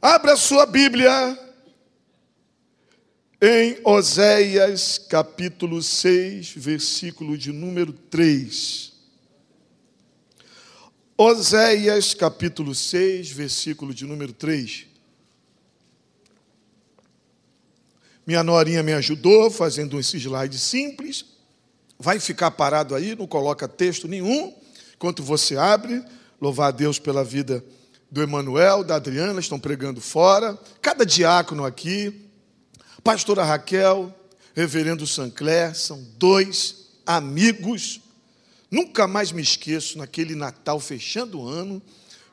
[0.00, 1.36] Abra sua Bíblia
[3.42, 8.92] em Oséias capítulo 6, versículo de número 3.
[11.16, 14.86] Oséias capítulo 6, versículo de número 3.
[18.24, 21.24] Minha norinha me ajudou fazendo um slide simples.
[21.98, 24.54] Vai ficar parado aí, não coloca texto nenhum.
[24.94, 26.04] Enquanto você abre,
[26.40, 27.64] louvar a Deus pela vida
[28.10, 30.58] do Emanuel, da Adriana, estão pregando fora.
[30.80, 32.28] Cada diácono aqui,
[33.04, 34.14] pastora Raquel,
[34.54, 38.00] reverendo Sancler, são dois amigos.
[38.70, 41.82] Nunca mais me esqueço, naquele Natal, fechando o ano,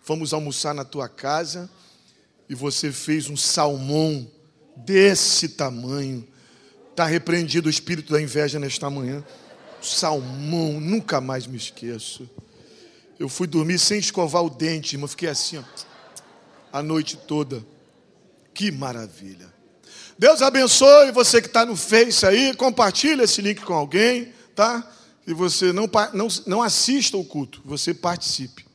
[0.01, 1.69] fomos almoçar na tua casa
[2.49, 4.29] e você fez um salmão
[4.75, 6.27] desse tamanho.
[6.91, 9.23] Está repreendido o espírito da inveja nesta manhã.
[9.81, 12.29] Salmão, nunca mais me esqueço.
[13.19, 15.63] Eu fui dormir sem escovar o dente, mas fiquei assim, ó,
[16.71, 17.65] a noite toda.
[18.53, 19.53] Que maravilha.
[20.17, 24.89] Deus abençoe você que está no Face aí, compartilha esse link com alguém, tá?
[25.27, 28.65] E você não, não, não assista o culto, você participe.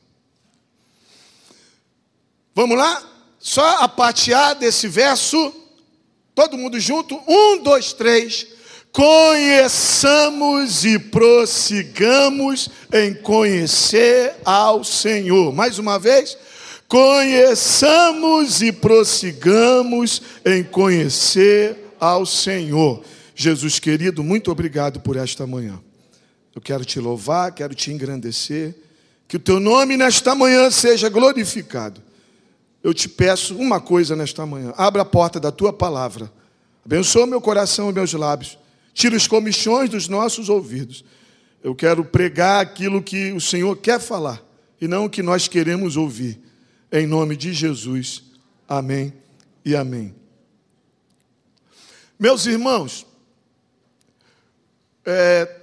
[2.53, 3.03] Vamos lá?
[3.39, 5.61] Só a parte A desse verso
[6.33, 7.21] Todo mundo junto?
[7.27, 8.47] Um, dois, três.
[8.91, 15.53] Conheçamos e prossigamos em conhecer ao Senhor.
[15.53, 16.37] Mais uma vez.
[16.87, 23.03] Conheçamos e prossigamos em conhecer ao Senhor.
[23.33, 25.79] Jesus querido, muito obrigado por esta manhã.
[26.53, 28.75] Eu quero te louvar, quero te engrandecer.
[29.27, 32.01] Que o teu nome nesta manhã seja glorificado
[32.83, 36.31] eu te peço uma coisa nesta manhã: abra a porta da tua palavra,
[36.85, 38.57] abençoa meu coração e meus lábios,
[38.93, 41.03] tira os comichões dos nossos ouvidos.
[41.63, 44.41] Eu quero pregar aquilo que o Senhor quer falar
[44.79, 46.39] e não o que nós queremos ouvir.
[46.91, 48.23] Em nome de Jesus.
[48.67, 49.13] Amém
[49.63, 50.15] e amém.
[52.19, 53.05] Meus irmãos,
[55.05, 55.59] é,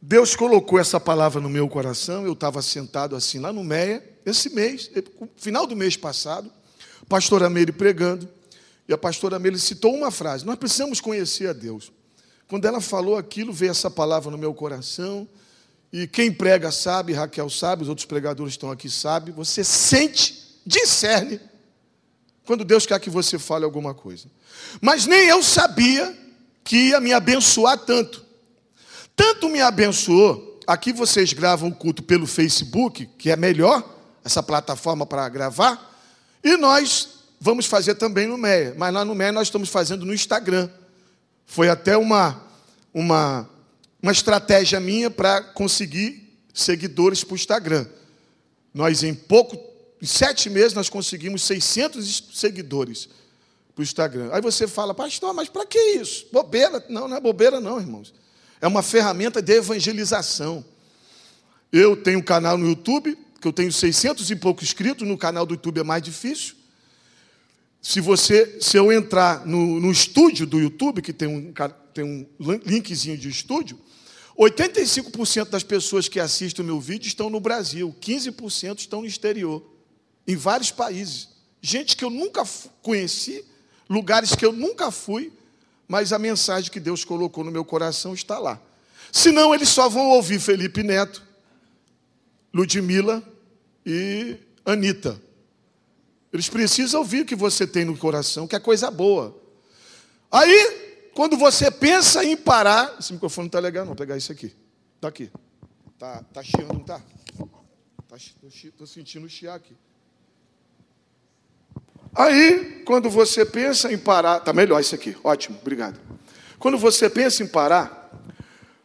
[0.00, 2.24] Deus colocou essa palavra no meu coração.
[2.24, 4.90] Eu estava sentado assim lá no Meia esse mês,
[5.36, 6.50] final do mês passado,
[7.00, 8.28] a pastora Meire pregando,
[8.88, 11.92] e a pastora Meire citou uma frase: Nós precisamos conhecer a Deus.
[12.52, 15.26] Quando ela falou aquilo, veio essa palavra no meu coração,
[15.90, 21.40] e quem prega sabe, Raquel sabe, os outros pregadores estão aqui sabem, você sente, discerne,
[22.44, 24.26] quando Deus quer que você fale alguma coisa.
[24.82, 26.14] Mas nem eu sabia
[26.62, 28.22] que ia me abençoar tanto.
[29.16, 33.82] Tanto me abençoou, aqui vocês gravam o culto pelo Facebook, que é melhor,
[34.22, 35.90] essa plataforma para gravar.
[36.44, 37.08] E nós
[37.40, 38.74] vamos fazer também no MEA.
[38.76, 40.68] Mas lá no MEA nós estamos fazendo no Instagram.
[41.52, 42.42] Foi até uma,
[42.94, 43.46] uma,
[44.02, 47.86] uma estratégia minha para conseguir seguidores para o Instagram.
[48.72, 49.62] Nós, em pouco,
[50.00, 53.06] em sete meses, nós conseguimos 600 seguidores
[53.74, 54.30] para o Instagram.
[54.32, 56.26] Aí você fala, pastor, mas para que isso?
[56.32, 56.82] Bobeira?
[56.88, 58.14] Não, não é bobeira, não, irmãos.
[58.58, 60.64] É uma ferramenta de evangelização.
[61.70, 65.44] Eu tenho um canal no YouTube, que eu tenho 600 e pouco inscritos, no canal
[65.44, 66.54] do YouTube é mais difícil.
[67.82, 71.52] Se você, se eu entrar no, no estúdio do YouTube, que tem um,
[71.92, 72.26] tem um
[72.64, 73.76] linkzinho de estúdio,
[74.38, 79.62] 85% das pessoas que assistem o meu vídeo estão no Brasil, 15% estão no exterior,
[80.26, 81.28] em vários países.
[81.60, 82.44] Gente que eu nunca
[82.82, 83.44] conheci,
[83.90, 85.32] lugares que eu nunca fui,
[85.88, 88.62] mas a mensagem que Deus colocou no meu coração está lá.
[89.10, 91.20] Senão eles só vão ouvir Felipe Neto,
[92.54, 93.22] Ludmila
[93.84, 95.20] e Anitta.
[96.32, 99.38] Eles precisam ouvir o que você tem no coração, que é coisa boa.
[100.30, 104.32] Aí, quando você pensa em parar, esse microfone não está legal, não, vou pegar isso
[104.32, 104.54] aqui.
[104.96, 105.30] Está aqui.
[105.92, 107.02] Está tá chiando, não está?
[108.16, 109.76] Estou sentindo chiar aqui.
[112.14, 115.98] Aí, quando você pensa em parar, está melhor isso aqui, ótimo, obrigado.
[116.58, 118.10] Quando você pensa em parar,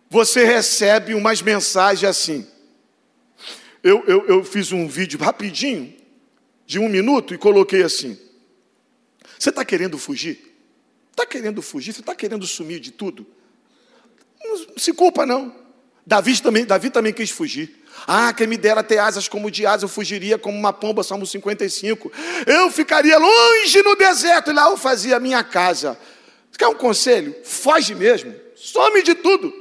[0.09, 2.47] você recebe umas mensagens assim:
[3.83, 5.93] eu, eu, eu fiz um vídeo rapidinho,
[6.67, 8.19] de um minuto, e coloquei assim:
[9.39, 10.53] Você está querendo fugir?
[11.09, 11.93] Está querendo fugir?
[11.93, 13.25] Você está querendo sumir de tudo?
[14.43, 15.55] Não se culpa, não.
[16.05, 17.83] Davi também, Davi também quis fugir.
[18.05, 21.25] Ah, quem me dera ter asas como de asa, eu fugiria como uma pomba, Salmo
[21.25, 22.11] 55.
[22.45, 25.97] Eu ficaria longe no deserto, e lá eu fazia a minha casa.
[26.57, 27.35] Quer um conselho?
[27.43, 28.33] Foge mesmo.
[28.55, 29.53] Some de tudo.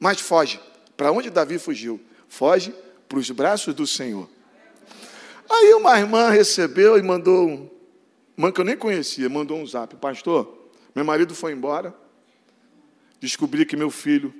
[0.00, 0.60] Mas foge.
[0.96, 2.00] Para onde Davi fugiu?
[2.28, 2.74] Foge
[3.08, 4.28] para os braços do Senhor.
[5.54, 7.72] Aí uma irmã recebeu e mandou,
[8.36, 11.94] uma que eu nem conhecia, mandou um zap, pastor, meu marido foi embora,
[13.20, 14.34] descobri que meu filho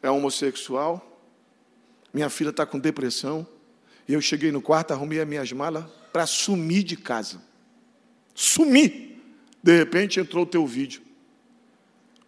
[0.00, 1.20] é homossexual,
[2.12, 3.44] minha filha está com depressão,
[4.06, 7.42] e eu cheguei no quarto, arrumei as minhas malas para sumir de casa.
[8.32, 9.18] Sumi.
[9.60, 11.02] De repente entrou o teu vídeo.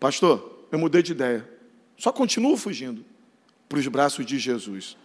[0.01, 1.49] Pastor, eu mudei de ideia.
[1.97, 3.05] Só continuo fugindo
[3.69, 4.97] para os braços de Jesus.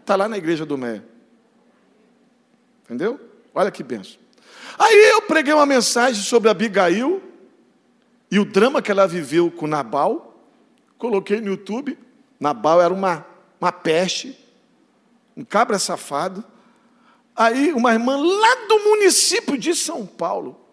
[0.00, 1.02] Está lá na igreja do Mé.
[2.84, 3.20] Entendeu?
[3.54, 4.18] Olha que benção.
[4.78, 7.22] Aí eu preguei uma mensagem sobre Abigail
[8.30, 10.38] e o drama que ela viveu com Nabal.
[10.98, 11.98] Coloquei no YouTube.
[12.38, 13.26] Nabal era uma,
[13.60, 14.38] uma peste,
[15.36, 16.44] um cabra safado.
[17.36, 20.63] Aí uma irmã lá do município de São Paulo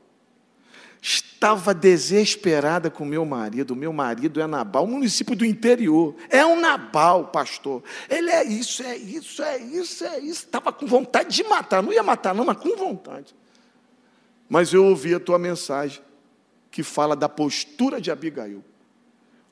[1.02, 3.76] estava desesperada com meu marido.
[3.76, 6.16] Meu marido é Nabal, município do interior.
[6.30, 7.84] É um Nabal, pastor.
[8.08, 10.46] Ele é isso, é isso, é isso, é isso.
[10.46, 11.82] Estava com vontade de matar.
[11.82, 13.36] Não ia matar, não, mas com vontade.
[14.48, 16.02] Mas eu ouvi a tua mensagem
[16.70, 18.64] que fala da postura de Abigail.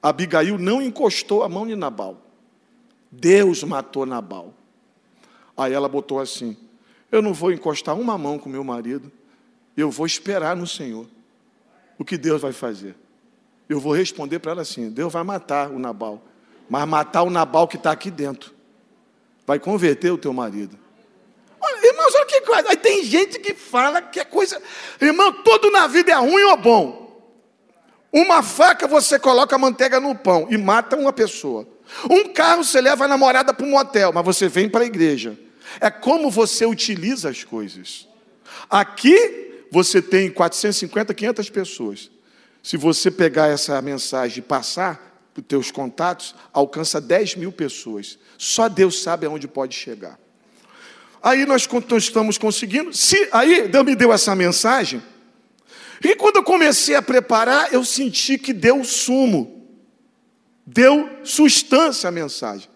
[0.02, 2.22] Abigail não encostou a mão de Nabal.
[3.12, 4.54] Deus matou Nabal.
[5.58, 6.56] Aí ela botou assim:
[7.12, 9.12] Eu não vou encostar uma mão com meu marido,
[9.76, 11.08] eu vou esperar no Senhor
[12.00, 12.96] o que Deus vai fazer.
[13.68, 16.24] Eu vou responder para ela assim: Deus vai matar o Nabal,
[16.70, 18.52] mas matar o Nabal que está aqui dentro.
[19.46, 20.80] Vai converter o teu marido.
[21.62, 22.70] Olha, irmãos, olha que coisa.
[22.70, 24.62] Aí tem gente que fala que é coisa.
[25.02, 27.10] Irmão, tudo na vida é ruim ou bom?
[28.12, 31.68] Uma faca você coloca manteiga no pão e mata uma pessoa.
[32.10, 35.38] Um carro você leva a namorada para um motel, mas você vem para a igreja.
[35.82, 38.08] É como você utiliza as coisas.
[38.70, 42.12] Aqui você tem 450, 500 pessoas.
[42.62, 48.18] Se você pegar essa mensagem e passar para os teus contatos, alcança 10 mil pessoas.
[48.38, 50.20] Só Deus sabe aonde pode chegar.
[51.22, 51.68] Aí nós
[51.98, 52.94] estamos conseguindo.
[52.94, 55.02] Se, aí Deus me deu essa mensagem.
[56.04, 59.68] E quando eu comecei a preparar, eu senti que deu sumo.
[60.66, 62.70] Deu substância à mensagem.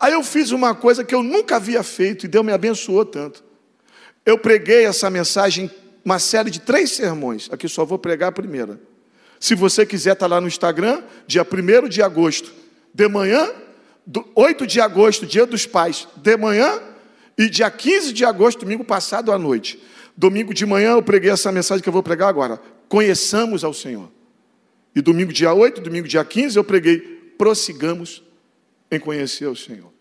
[0.00, 3.44] Aí eu fiz uma coisa que eu nunca havia feito e Deus me abençoou tanto.
[4.24, 5.70] Eu preguei essa mensagem
[6.06, 7.48] uma série de três sermões.
[7.50, 8.80] Aqui só vou pregar a primeira.
[9.40, 12.54] Se você quiser, tá lá no Instagram, dia 1 de agosto,
[12.94, 13.52] de manhã,
[14.36, 16.80] 8 de agosto, dia dos pais, de manhã,
[17.36, 19.82] e dia 15 de agosto, domingo passado à noite.
[20.16, 22.62] Domingo de manhã eu preguei essa mensagem que eu vou pregar agora.
[22.88, 24.08] Conheçamos ao Senhor.
[24.94, 27.00] E domingo dia 8, domingo dia 15, eu preguei,
[27.36, 28.22] prossigamos
[28.92, 29.92] em conhecer ao Senhor.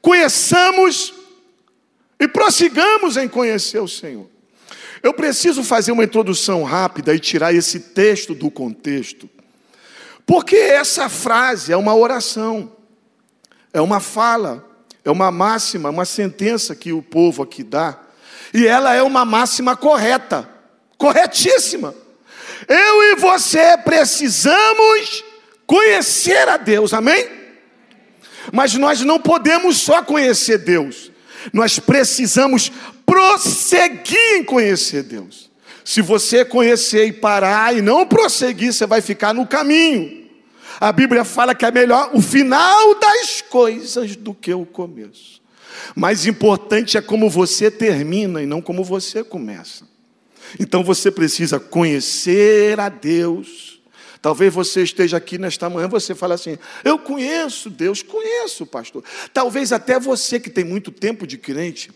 [0.00, 1.12] Conheçamos
[2.20, 4.37] e prossigamos em conhecer o Senhor.
[5.02, 9.28] Eu preciso fazer uma introdução rápida e tirar esse texto do contexto,
[10.26, 12.72] porque essa frase é uma oração,
[13.72, 14.66] é uma fala,
[15.04, 17.98] é uma máxima, uma sentença que o povo aqui dá,
[18.52, 20.48] e ela é uma máxima correta,
[20.96, 21.94] corretíssima.
[22.66, 25.24] Eu e você precisamos
[25.66, 27.28] conhecer a Deus, amém?
[28.52, 31.10] Mas nós não podemos só conhecer Deus,
[31.52, 32.70] nós precisamos
[33.04, 35.50] prosseguir em conhecer Deus.
[35.84, 40.28] Se você conhecer e parar e não prosseguir, você vai ficar no caminho.
[40.80, 45.40] A Bíblia fala que é melhor o final das coisas do que o começo.
[45.94, 49.84] Mais importante é como você termina e não como você começa.
[50.58, 53.77] Então você precisa conhecer a Deus.
[54.20, 59.04] Talvez você esteja aqui nesta manhã, você fala assim: Eu conheço Deus, conheço, pastor.
[59.32, 61.90] Talvez até você que tem muito tempo de crente,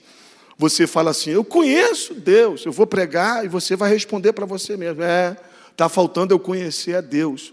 [0.56, 4.76] você fala assim: Eu conheço Deus, eu vou pregar e você vai responder para você
[4.76, 5.02] mesmo.
[5.02, 5.36] É,
[5.70, 7.52] está faltando eu conhecer a Deus.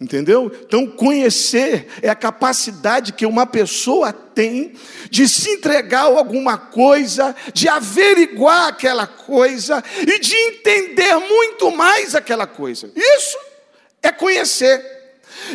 [0.00, 0.52] Entendeu?
[0.64, 4.74] Então, conhecer é a capacidade que uma pessoa tem
[5.10, 12.14] de se entregar a alguma coisa, de averiguar aquela coisa e de entender muito mais
[12.14, 12.88] aquela coisa.
[12.94, 13.47] Isso
[14.02, 14.82] é conhecer.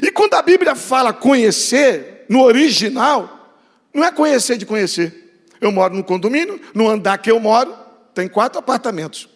[0.02, 3.58] E quando a Bíblia fala conhecer, no original,
[3.94, 5.46] não é conhecer de conhecer.
[5.60, 7.74] Eu moro no condomínio, no andar que eu moro,
[8.14, 9.30] tem quatro apartamentos.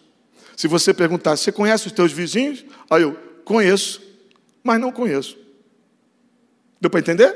[0.56, 2.64] Se você perguntar, você conhece os teus vizinhos?
[2.90, 4.02] Aí eu, conheço,
[4.62, 5.38] mas não conheço.
[6.80, 7.34] Deu para entender?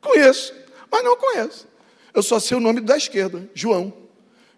[0.00, 0.54] Conheço,
[0.90, 1.68] mas não conheço.
[2.14, 3.92] Eu só sei o nome da esquerda, João.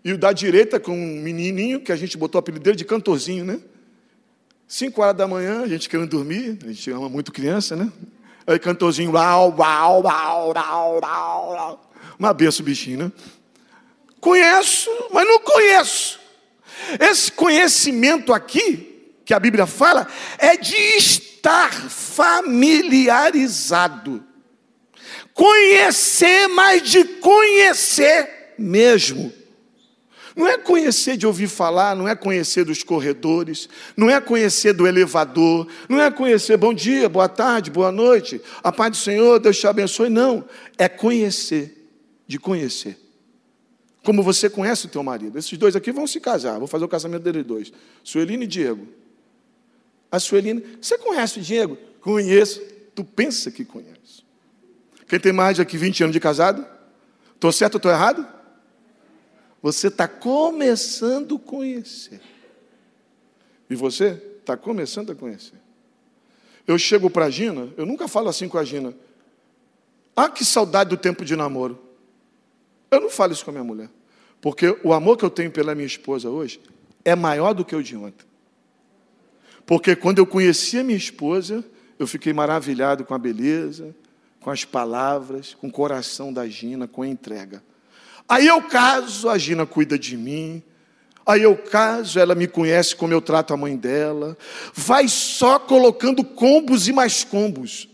[0.04, 2.84] E o da direita, com um menininho, que a gente botou o apelido dele de
[2.84, 3.58] cantorzinho, né?
[4.68, 7.90] Cinco horas da manhã, a gente querendo dormir, a gente ama muito criança, né?
[8.46, 11.90] Aí cantorzinho, uau, uau, uau, uau, uau, uau.
[12.18, 13.10] Uma benção, bichinho, né?
[14.20, 16.20] Conheço, mas não conheço.
[17.00, 20.06] Esse conhecimento aqui, que a Bíblia fala,
[20.36, 24.22] é de estar familiarizado.
[25.32, 29.32] Conhecer, mas de conhecer mesmo.
[30.38, 34.86] Não é conhecer de ouvir falar, não é conhecer dos corredores, não é conhecer do
[34.86, 39.58] elevador, não é conhecer bom dia, boa tarde, boa noite, a paz do Senhor, Deus
[39.58, 40.08] te abençoe.
[40.08, 40.44] Não,
[40.78, 41.90] é conhecer,
[42.24, 42.96] de conhecer.
[44.04, 45.36] como você conhece o teu marido.
[45.36, 47.72] Esses dois aqui vão se casar, vou fazer o casamento deles dois.
[48.04, 48.86] Sueline e Diego.
[50.08, 51.76] A Sueline, você conhece o Diego?
[52.00, 52.62] Conheço.
[52.94, 54.22] Tu pensa que conhece.
[55.08, 56.64] Quem tem mais de aqui 20 anos de casado?
[57.34, 58.37] Estou certo ou estou errado?
[59.62, 62.20] Você está começando a conhecer.
[63.68, 65.58] E você está começando a conhecer.
[66.66, 68.94] Eu chego para a Gina, eu nunca falo assim com a Gina.
[70.14, 71.78] Ah, que saudade do tempo de namoro.
[72.90, 73.90] Eu não falo isso com a minha mulher.
[74.40, 76.60] Porque o amor que eu tenho pela minha esposa hoje
[77.04, 78.26] é maior do que o de ontem.
[79.66, 81.64] Porque quando eu conheci a minha esposa,
[81.98, 83.94] eu fiquei maravilhado com a beleza,
[84.40, 87.62] com as palavras, com o coração da Gina, com a entrega.
[88.28, 90.62] Aí eu caso, a Gina cuida de mim.
[91.24, 94.36] Aí eu caso, ela me conhece como eu trato a mãe dela.
[94.74, 97.88] Vai só colocando combos e mais combos.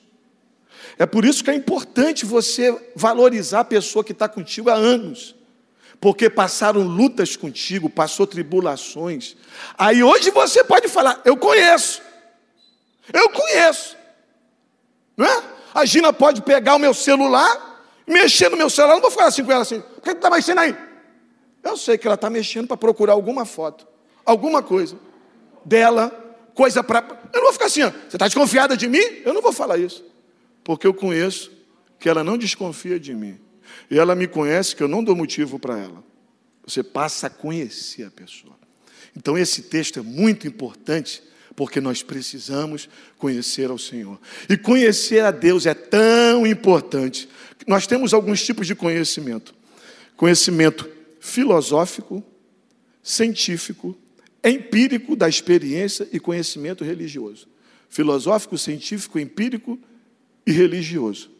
[0.98, 5.34] É por isso que é importante você valorizar a pessoa que está contigo há anos.
[6.00, 9.36] Porque passaram lutas contigo, passou tribulações.
[9.78, 12.02] Aí hoje você pode falar, eu conheço.
[13.12, 13.96] Eu conheço.
[15.16, 15.42] Não é?
[15.74, 17.73] A Gina pode pegar o meu celular,
[18.06, 18.94] mexer no meu celular.
[18.94, 20.76] Não vou falar assim com ela assim, por que você está mexendo aí?
[21.62, 23.86] Eu sei que ela está mexendo para procurar alguma foto,
[24.24, 24.96] alguma coisa
[25.64, 26.10] dela,
[26.54, 27.04] coisa para.
[27.32, 29.02] Eu não vou ficar assim, ó, você está desconfiada de mim?
[29.24, 30.04] Eu não vou falar isso
[30.64, 31.52] porque eu conheço
[32.00, 33.38] que ela não desconfia de mim.
[33.90, 36.02] E ela me conhece que eu não dou motivo para ela.
[36.66, 38.58] Você passa a conhecer a pessoa.
[39.14, 41.22] Então, esse texto é muito importante,
[41.56, 44.20] porque nós precisamos conhecer ao Senhor.
[44.48, 47.28] E conhecer a Deus é tão importante.
[47.66, 49.54] Nós temos alguns tipos de conhecimento:
[50.16, 50.88] conhecimento
[51.20, 52.22] filosófico,
[53.02, 53.96] científico,
[54.42, 57.48] empírico da experiência e conhecimento religioso.
[57.88, 59.78] Filosófico, científico, empírico
[60.46, 61.30] e religioso.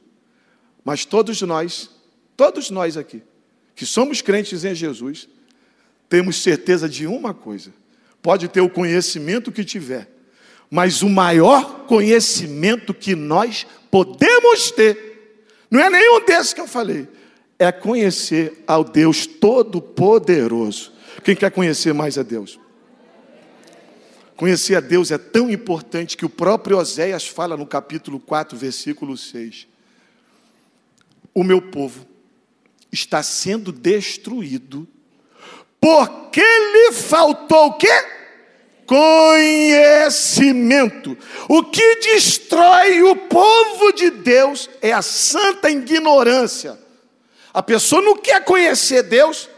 [0.84, 1.90] Mas todos nós,
[2.36, 3.22] todos nós aqui,
[3.74, 5.28] que somos crentes em Jesus,
[6.08, 7.72] temos certeza de uma coisa:
[8.24, 10.08] pode ter o conhecimento que tiver,
[10.70, 17.06] mas o maior conhecimento que nós podemos ter, não é nenhum desses que eu falei,
[17.58, 20.94] é conhecer ao Deus Todo-Poderoso.
[21.22, 22.58] Quem quer conhecer mais a Deus?
[24.36, 29.18] Conhecer a Deus é tão importante que o próprio Oséias fala no capítulo 4, versículo
[29.18, 29.68] 6.
[31.34, 32.06] O meu povo
[32.90, 34.88] está sendo destruído
[35.84, 37.92] porque lhe faltou o quê?
[38.86, 41.14] Conhecimento.
[41.46, 46.78] O que destrói o povo de Deus é a santa ignorância.
[47.52, 49.50] A pessoa não quer conhecer Deus,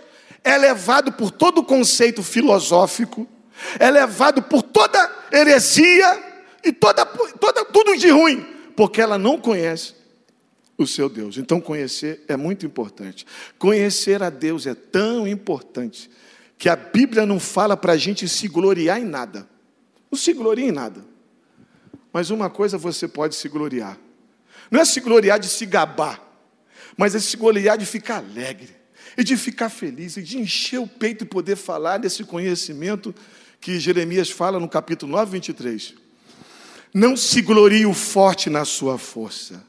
[0.42, 3.24] é levado por todo o conceito filosófico,
[3.78, 6.24] é levado por toda heresia
[6.64, 9.94] e toda, toda, tudo de ruim, porque ela não conhece
[10.78, 11.38] o seu Deus.
[11.38, 13.26] Então, conhecer é muito importante.
[13.58, 16.10] Conhecer a Deus é tão importante
[16.58, 19.48] que a Bíblia não fala para a gente se gloriar em nada.
[20.10, 21.04] Não se gloria em nada.
[22.12, 23.98] Mas uma coisa você pode se gloriar.
[24.70, 26.20] Não é se gloriar de se gabar,
[26.96, 28.74] mas é se gloriar de ficar alegre,
[29.16, 33.14] e de ficar feliz, e de encher o peito e poder falar desse conhecimento
[33.60, 35.94] que Jeremias fala no capítulo 9, 23.
[36.92, 39.62] Não se glorie o forte na sua força,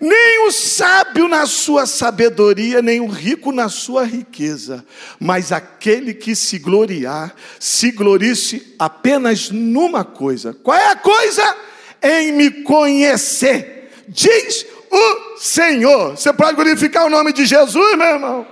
[0.00, 4.84] nem o sábio na sua sabedoria, nem o rico na sua riqueza,
[5.20, 10.52] mas aquele que se gloriar, se glorice apenas numa coisa.
[10.54, 11.56] Qual é a coisa?
[12.02, 16.16] Em me conhecer, diz o Senhor.
[16.16, 18.46] Você pode glorificar o nome de Jesus, meu irmão?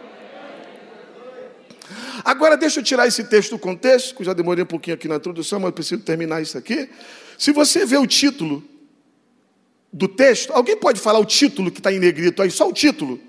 [2.25, 5.17] Agora, deixa eu tirar esse texto do contexto, que já demorei um pouquinho aqui na
[5.17, 6.89] introdução, mas eu preciso terminar isso aqui.
[7.39, 8.63] Se você vê o título
[9.93, 13.21] do texto, alguém pode falar o título que está em negrito aí, só o título?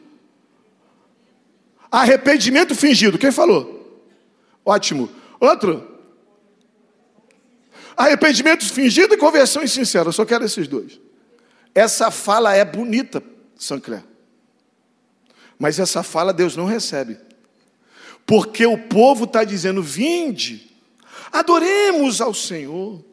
[1.91, 3.17] Arrependimento fingido.
[3.17, 4.09] Quem falou?
[4.63, 5.09] Ótimo.
[5.39, 5.99] Outro?
[7.97, 10.07] Arrependimento fingido e conversão insincera.
[10.07, 10.99] Eu só quero esses dois.
[11.73, 13.21] Essa fala é bonita,
[13.57, 14.03] Sancler.
[15.59, 17.17] Mas essa fala Deus não recebe.
[18.25, 20.71] Porque o povo está dizendo: vinde,
[21.31, 23.03] adoremos ao Senhor.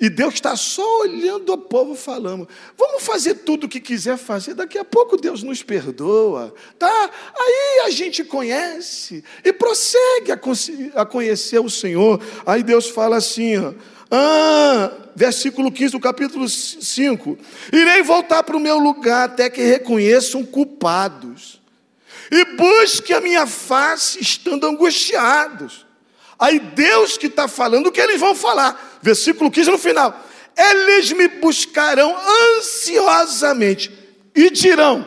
[0.00, 4.54] E Deus está só olhando o povo falando: vamos fazer tudo o que quiser fazer,
[4.54, 7.10] daqui a pouco Deus nos perdoa, tá?
[7.36, 10.32] Aí a gente conhece e prossegue
[10.94, 12.22] a, conhecer o Senhor.
[12.46, 13.74] Aí Deus fala assim: ó,
[14.08, 17.36] ah, versículo 15 do capítulo 5:
[17.72, 21.60] Irei voltar para o meu lugar até que reconheçam culpados
[22.30, 25.87] e busque a minha face estando angustiados.
[26.38, 28.98] Aí Deus que está falando o que eles vão falar.
[29.02, 30.24] Versículo 15 no final.
[30.56, 32.16] Eles me buscarão
[32.58, 33.92] ansiosamente
[34.34, 35.06] e dirão: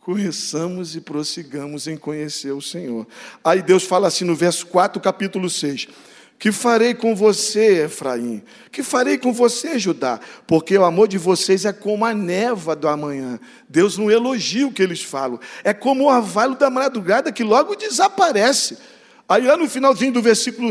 [0.00, 3.06] conheçamos e prossigamos em conhecer o Senhor.
[3.42, 5.88] Aí Deus fala assim no verso 4, capítulo 6.
[6.38, 8.42] Que farei com você, Efraim?
[8.72, 10.18] Que farei com você, Judá?
[10.44, 13.38] Porque o amor de vocês é como a neva do amanhã.
[13.68, 15.38] Deus não elogia o que eles falam.
[15.62, 18.76] É como o orvalho da madrugada que logo desaparece.
[19.32, 20.70] Aí lá no finalzinho do versículo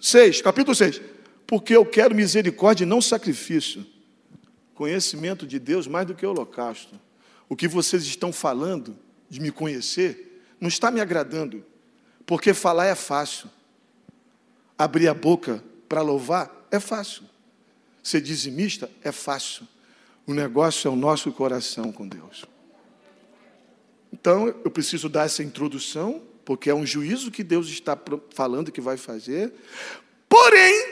[0.00, 1.00] 6, capítulo 6.
[1.46, 3.84] Porque eu quero misericórdia e não sacrifício.
[4.74, 6.98] Conhecimento de Deus mais do que holocausto.
[7.48, 8.96] O que vocês estão falando
[9.28, 11.62] de me conhecer não está me agradando.
[12.24, 13.50] Porque falar é fácil
[14.78, 17.24] Abrir a boca para louvar é fácil.
[18.00, 19.66] Ser dizimista é fácil.
[20.24, 22.44] O negócio é o nosso coração com Deus.
[24.12, 27.94] Então, eu preciso dar essa introdução, porque é um juízo que Deus está
[28.30, 29.52] falando que vai fazer.
[30.26, 30.82] Porém,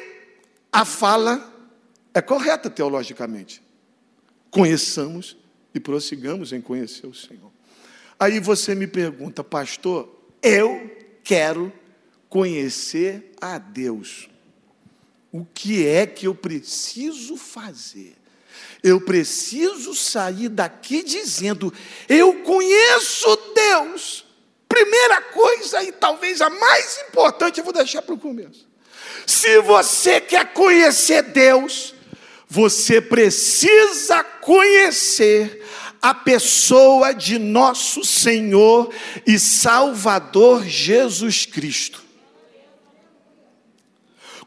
[0.71, 1.51] a fala
[2.13, 3.63] é correta teologicamente.
[4.51, 5.35] Conheçamos
[5.75, 7.51] e prossigamos em conhecer o Senhor.
[8.21, 10.95] Aí você me pergunta, pastor, eu
[11.25, 11.73] quero
[12.29, 14.29] conhecer a Deus.
[15.33, 18.15] O que é que eu preciso fazer?
[18.83, 21.73] Eu preciso sair daqui dizendo:
[22.11, 24.26] Eu conheço Deus.
[24.69, 28.67] Primeira coisa, e talvez a mais importante, eu vou deixar para o começo.
[29.27, 31.95] Se você quer conhecer Deus,
[32.49, 35.65] você precisa conhecer
[36.01, 38.93] a pessoa de nosso Senhor
[39.27, 42.05] e Salvador Jesus Cristo.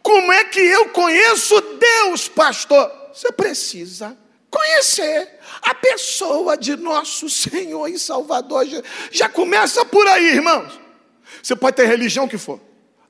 [0.01, 2.89] Como é que eu conheço Deus, pastor?
[3.13, 4.17] Você precisa
[4.50, 8.65] conhecer a pessoa de nosso Senhor e Salvador.
[9.12, 10.79] Já começa por aí, irmãos.
[11.41, 12.60] Você pode ter religião que for,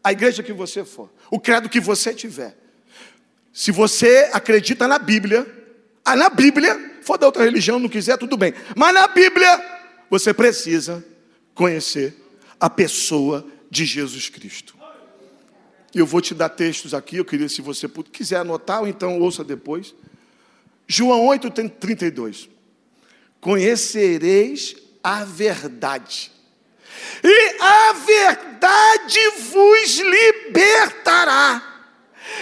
[0.04, 2.58] a igreja que você for, o credo que você tiver.
[3.54, 5.48] Se você acredita na Bíblia,
[6.06, 8.54] ah, na Bíblia, for da outra religião, não quiser, tudo bem.
[8.76, 9.80] Mas na Bíblia,
[10.10, 11.04] você precisa
[11.54, 12.16] conhecer
[12.60, 14.76] a pessoa de Jesus Cristo.
[15.94, 19.44] Eu vou te dar textos aqui, eu queria, se você quiser anotar, ou então ouça
[19.44, 19.96] depois.
[20.92, 22.50] João 8, 32.
[23.40, 26.32] Conhecereis a verdade,
[27.24, 29.20] e a verdade
[29.52, 31.66] vos libertará.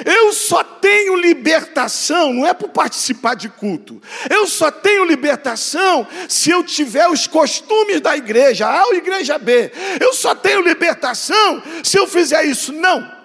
[0.05, 4.01] Eu só tenho libertação, não é por participar de culto.
[4.29, 9.71] Eu só tenho libertação se eu tiver os costumes da igreja A ou igreja B.
[9.99, 12.71] Eu só tenho libertação se eu fizer isso.
[12.71, 13.16] Não.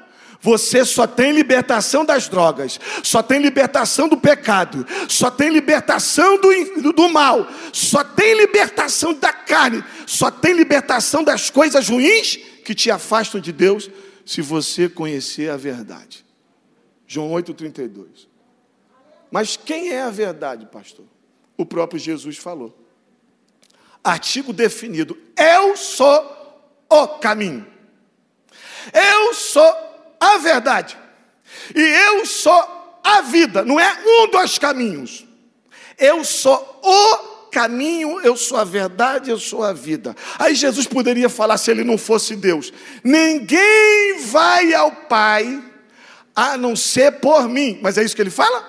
[0.43, 6.93] Você só tem libertação das drogas, só tem libertação do pecado, só tem libertação do,
[6.93, 12.91] do mal, só tem libertação da carne, só tem libertação das coisas ruins que te
[12.91, 13.89] afastam de Deus,
[14.27, 16.27] se você conhecer a verdade.
[17.07, 18.27] João 8,32.
[19.31, 21.07] Mas quem é a verdade, pastor?
[21.57, 22.77] O próprio Jesus falou.
[24.03, 27.65] Artigo definido: Eu sou o caminho.
[28.93, 29.92] Eu sou
[30.23, 30.97] a verdade.
[31.75, 35.27] E eu sou a vida, não é um dos caminhos.
[35.99, 40.15] Eu sou o caminho, eu sou a verdade, eu sou a vida.
[40.39, 45.63] Aí Jesus poderia falar se ele não fosse Deus: ninguém vai ao Pai
[46.35, 47.79] a não ser por mim.
[47.83, 48.61] Mas é isso que ele fala?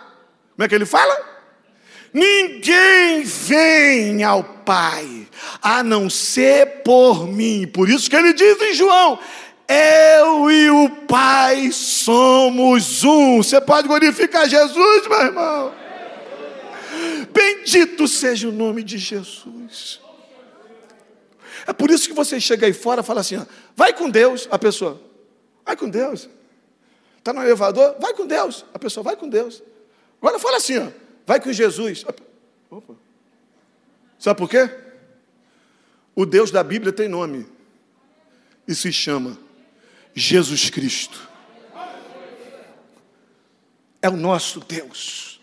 [0.56, 1.34] Como é que ele fala?
[2.14, 5.28] Ninguém vem ao Pai
[5.62, 7.68] a não ser por mim.
[7.68, 9.20] Por isso que ele diz em João:
[9.74, 13.38] eu e o Pai somos um.
[13.38, 15.74] Você pode glorificar Jesus, meu irmão?
[17.32, 20.00] Bendito seja o nome de Jesus.
[21.66, 24.48] É por isso que você chega aí fora e fala assim: ó, vai com Deus.
[24.52, 25.02] A pessoa,
[25.66, 26.30] vai com Deus.
[27.18, 27.96] Está no elevador?
[28.00, 28.66] Vai com Deus.
[28.74, 29.64] A pessoa, vai com Deus.
[30.22, 30.88] Agora fala assim: ó,
[31.26, 32.06] vai com Jesus.
[32.70, 32.96] Opa.
[34.20, 34.70] Sabe por quê?
[36.16, 37.46] O Deus da Bíblia tem nome
[38.68, 39.38] e se chama
[40.14, 41.30] Jesus Cristo.
[44.02, 45.40] É o nosso Deus.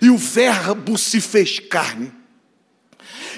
[0.00, 2.12] E o Verbo se fez carne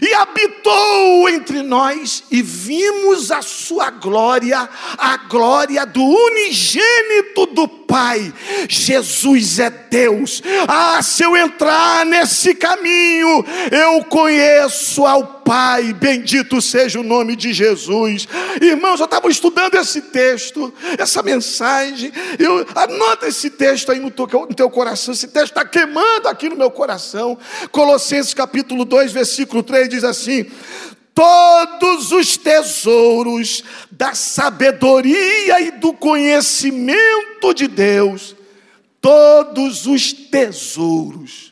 [0.00, 8.33] e habitou entre nós e vimos a sua glória, a glória do unigênito do Pai.
[8.68, 10.42] Jesus é Deus.
[10.68, 17.54] Ah, se eu entrar nesse caminho, eu conheço ao Pai, bendito seja o nome de
[17.54, 18.28] Jesus.
[18.61, 22.12] Irmãos, eu estava estudando esse texto, essa mensagem.
[22.38, 25.14] Eu, anota esse texto aí no teu, no teu coração.
[25.14, 27.38] Esse texto está queimando aqui no meu coração.
[27.72, 30.44] Colossenses capítulo 2, versículo 3 diz assim:
[31.14, 38.37] todos os tesouros da sabedoria e do conhecimento de Deus,
[39.00, 41.47] todos os tesouros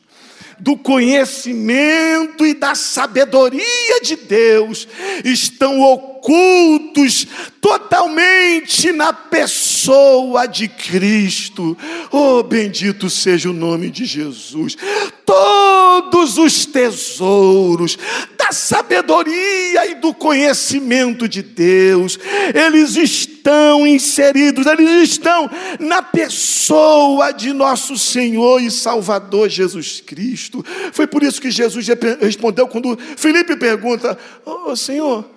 [0.59, 4.89] do conhecimento e da sabedoria de Deus
[5.25, 6.16] estão ocultos
[7.61, 11.77] totalmente na pessoa de Cristo.
[12.13, 14.77] Oh, bendito seja o nome de Jesus.
[15.25, 17.99] Todos os tesouros
[18.37, 22.19] da sabedoria e do conhecimento de Deus,
[22.55, 25.51] eles estão inseridos, eles estão
[25.81, 30.65] na pessoa de nosso Senhor e Salvador Jesus Cristo.
[30.93, 31.87] Foi por isso que Jesus
[32.21, 35.36] respondeu quando Felipe pergunta: oh, Senhor,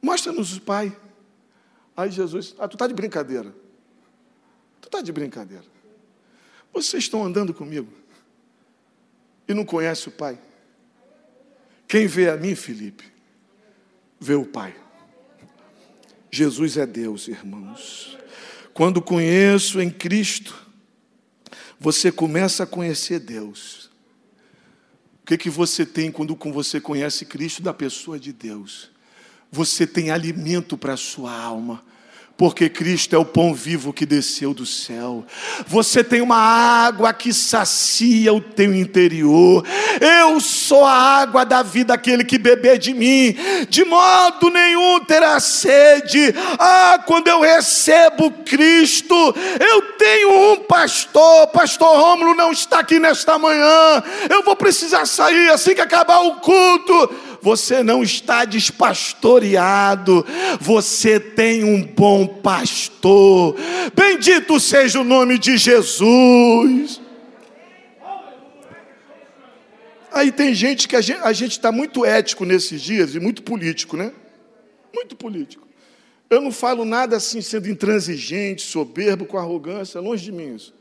[0.00, 0.96] mostra-nos o Pai.
[1.96, 3.54] Aí Jesus, ah, tu está de brincadeira.
[4.80, 5.64] Tu está de brincadeira.
[6.72, 7.92] Vocês estão andando comigo
[9.48, 10.38] e não conhecem o Pai.
[11.88, 13.04] Quem vê a mim, Felipe,
[14.20, 14.76] vê o Pai.
[16.30, 18.18] Jesus é Deus, irmãos.
[18.74, 20.54] Quando conheço em Cristo,
[21.80, 23.90] você começa a conhecer Deus.
[25.22, 28.90] O que, que você tem quando você conhece Cristo da pessoa de Deus?
[29.50, 31.82] Você tem alimento para a sua alma
[32.38, 35.26] porque Cristo é o pão vivo que desceu do céu.
[35.66, 39.66] Você tem uma água que sacia o teu interior.
[40.00, 43.36] Eu sou a água da vida, aquele que beber de mim,
[43.68, 46.32] de modo nenhum terá sede.
[46.60, 49.16] Ah, quando eu recebo Cristo,
[49.58, 54.00] eu tenho um pastor, pastor Rômulo não está aqui nesta manhã.
[54.30, 60.24] Eu vou precisar sair assim que acabar o culto você não está despastoreado,
[60.60, 63.56] você tem um bom pastor.
[63.94, 67.00] Bendito seja o nome de Jesus.
[70.10, 74.12] Aí tem gente que a gente está muito ético nesses dias e muito político, né?
[74.92, 75.68] Muito político.
[76.30, 80.74] Eu não falo nada assim sendo intransigente, soberbo, com arrogância, longe de mim isso.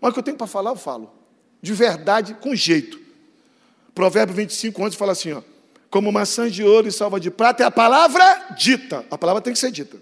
[0.00, 1.12] Mas o que eu tenho para falar, eu falo.
[1.60, 3.00] De verdade, com jeito.
[3.94, 5.42] Provérbio 25, 11 fala assim: ó,
[5.94, 9.06] como maçã de ouro e salva de prata, é a palavra dita.
[9.08, 9.96] A palavra tem que ser dita,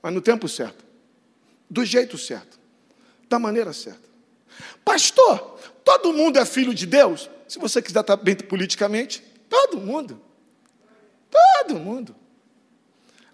[0.00, 0.84] mas no tempo certo,
[1.68, 2.60] do jeito certo,
[3.28, 4.08] da maneira certa.
[4.84, 7.28] Pastor, todo mundo é filho de Deus?
[7.48, 10.20] Se você quiser estar bem politicamente, todo mundo.
[11.28, 12.14] Todo mundo.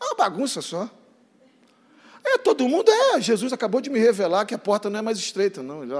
[0.00, 0.88] É uma bagunça só.
[2.24, 3.20] É, todo mundo é.
[3.20, 5.82] Jesus acabou de me revelar que a porta não é mais estreita, não.
[5.82, 5.92] Ele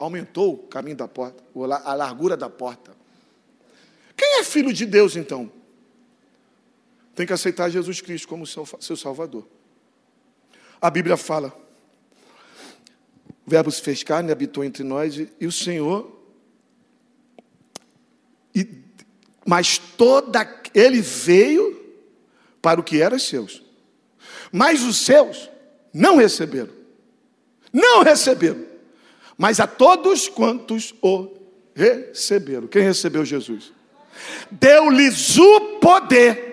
[0.00, 1.44] aumentou o caminho da porta,
[1.84, 2.95] a largura da porta.
[4.16, 5.52] Quem é filho de Deus, então?
[7.14, 9.46] Tem que aceitar Jesus Cristo como seu, seu Salvador.
[10.80, 11.48] A Bíblia fala:
[13.46, 16.10] o Verbo se fez carne, habitou entre nós, e, e o Senhor.
[18.54, 18.66] E,
[19.46, 20.62] mas toda.
[20.74, 21.80] Ele veio
[22.60, 23.62] para o que era seus.
[24.50, 25.48] Mas os seus
[25.92, 26.72] não receberam.
[27.72, 28.66] Não receberam.
[29.38, 31.34] Mas a todos quantos o
[31.74, 32.66] receberam.
[32.66, 33.72] Quem recebeu Jesus?
[34.50, 36.44] Deu-lhes o poder.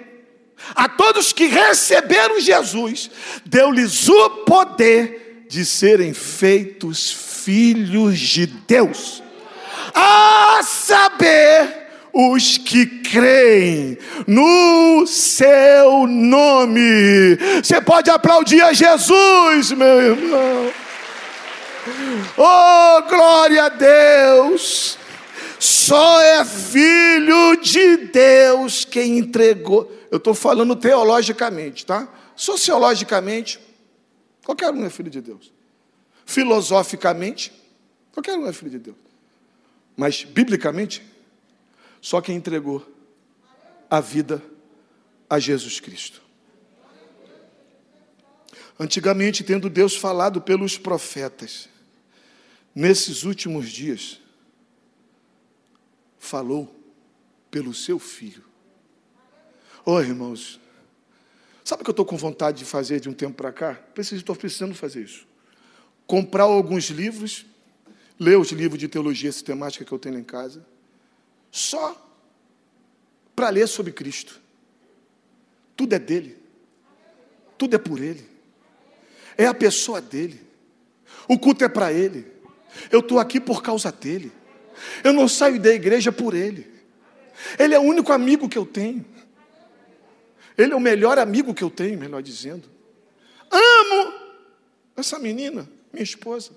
[0.76, 3.12] A todos que receberam Jesus,
[3.46, 9.22] deu-lhes o poder de serem feitos filhos de Deus.
[9.94, 13.98] A saber, os que creem
[14.28, 17.36] no seu nome.
[17.62, 20.72] Você pode aplaudir a Jesus, meu irmão.
[22.38, 24.98] Oh, glória a Deus!
[25.64, 29.90] Só é filho de Deus quem entregou.
[30.12, 32.14] Eu estou falando teologicamente, tá?
[32.36, 33.62] Sociologicamente,
[34.44, 35.54] qualquer um é filho de Deus.
[36.26, 37.54] Filosoficamente,
[38.12, 38.98] qualquer um é filho de Deus.
[39.96, 41.02] Mas, biblicamente,
[42.02, 42.86] só quem entregou
[43.90, 44.44] a vida
[45.30, 46.22] a Jesus Cristo.
[48.78, 51.70] Antigamente, tendo Deus falado pelos profetas,
[52.76, 54.20] nesses últimos dias,
[56.24, 56.74] falou
[57.52, 58.44] pelo seu filho.
[59.86, 60.60] Oh, irmãos,
[61.66, 63.84] sabe o que eu estou com vontade de fazer de um tempo para cá?
[63.98, 65.28] Estou precisando fazer isso.
[66.08, 67.46] Comprar alguns livros,
[68.18, 70.66] ler os livros de teologia sistemática que eu tenho em casa,
[71.52, 72.02] só
[73.36, 74.42] para ler sobre Cristo.
[75.76, 76.38] Tudo é dele,
[77.58, 78.26] tudo é por ele,
[79.38, 80.40] é a pessoa dele,
[81.28, 82.26] o culto é para ele,
[82.90, 84.32] eu estou aqui por causa dele.
[85.04, 86.72] Eu não saio da igreja por ele.
[87.58, 89.06] Ele é o único amigo que eu tenho.
[90.58, 92.70] Ele é o melhor amigo que eu tenho, melhor dizendo.
[93.52, 94.14] Amo
[94.96, 96.52] essa menina, minha esposa.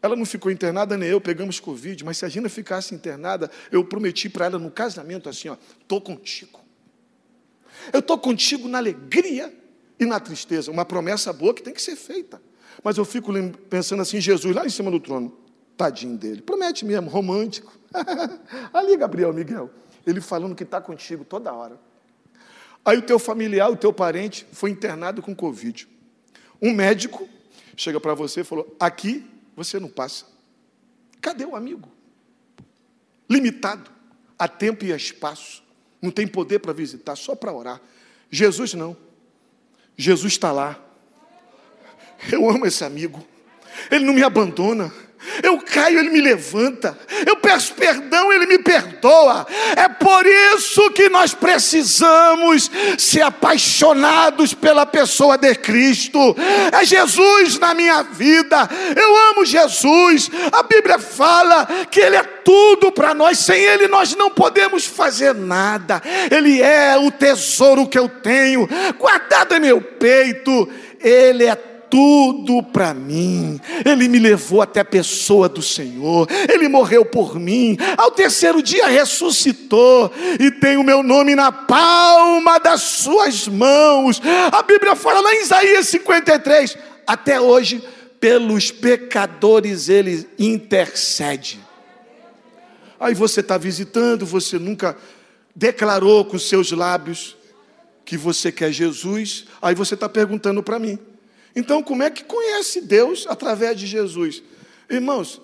[0.00, 3.84] Ela não ficou internada, nem eu, pegamos Covid, mas se a Gina ficasse internada, eu
[3.84, 6.60] prometi para ela no casamento assim: ó, estou contigo.
[7.92, 9.52] Eu estou contigo na alegria
[9.98, 10.70] e na tristeza.
[10.70, 12.40] Uma promessa boa que tem que ser feita.
[12.82, 13.32] Mas eu fico
[13.68, 15.47] pensando assim: Jesus lá em cima do trono.
[15.78, 16.42] Tadinho dele.
[16.42, 17.72] Promete mesmo, romântico.
[18.74, 19.70] Ali, Gabriel Miguel.
[20.04, 21.78] Ele falando que está contigo toda hora.
[22.84, 25.88] Aí o teu familiar, o teu parente, foi internado com Covid.
[26.60, 27.28] Um médico
[27.76, 30.26] chega para você e falou: aqui você não passa.
[31.20, 31.88] Cadê o amigo?
[33.30, 33.88] Limitado
[34.36, 35.62] a tempo e a espaço.
[36.02, 37.80] Não tem poder para visitar, só para orar.
[38.30, 38.96] Jesus não.
[39.96, 40.78] Jesus está lá.
[42.32, 43.24] Eu amo esse amigo.
[43.90, 44.92] Ele não me abandona.
[45.42, 46.96] Eu caio, ele me levanta.
[47.26, 49.46] Eu peço perdão, ele me perdoa.
[49.76, 56.18] É por isso que nós precisamos ser apaixonados pela pessoa de Cristo.
[56.72, 58.68] É Jesus na minha vida.
[58.96, 60.30] Eu amo Jesus.
[60.52, 63.38] A Bíblia fala que ele é tudo para nós.
[63.38, 66.02] Sem ele nós não podemos fazer nada.
[66.30, 70.68] Ele é o tesouro que eu tenho guardado em meu peito.
[71.00, 73.60] Ele é tudo para mim.
[73.84, 76.28] Ele me levou até a pessoa do Senhor.
[76.48, 77.76] Ele morreu por mim.
[77.96, 84.20] Ao terceiro dia ressuscitou e tem o meu nome na palma das suas mãos.
[84.52, 87.82] A Bíblia fala lá em Isaías 53, até hoje
[88.20, 91.60] pelos pecadores ele intercede.
[93.00, 94.96] Aí você está visitando, você nunca
[95.54, 97.36] declarou com seus lábios
[98.04, 100.98] que você quer Jesus, aí você está perguntando para mim.
[101.54, 104.42] Então, como é que conhece Deus através de Jesus?
[104.88, 105.40] Irmãos,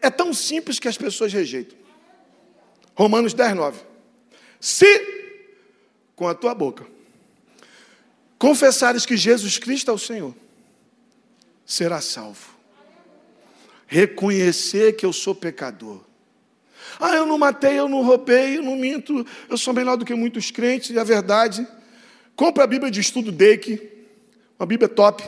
[0.00, 1.78] é tão simples que as pessoas rejeitam.
[2.94, 3.80] Romanos 10, 9.
[4.60, 4.86] Se
[6.14, 6.86] com a tua boca
[8.38, 10.34] confessares que Jesus Cristo é o Senhor,
[11.64, 12.58] será salvo.
[13.86, 16.02] Reconhecer que eu sou pecador.
[16.98, 20.14] Ah, eu não matei, eu não roubei, eu não minto, eu sou melhor do que
[20.14, 21.66] muitos crentes, e a verdade.
[22.36, 23.90] Compre a Bíblia de estudo Dake,
[24.60, 25.26] uma Bíblia top.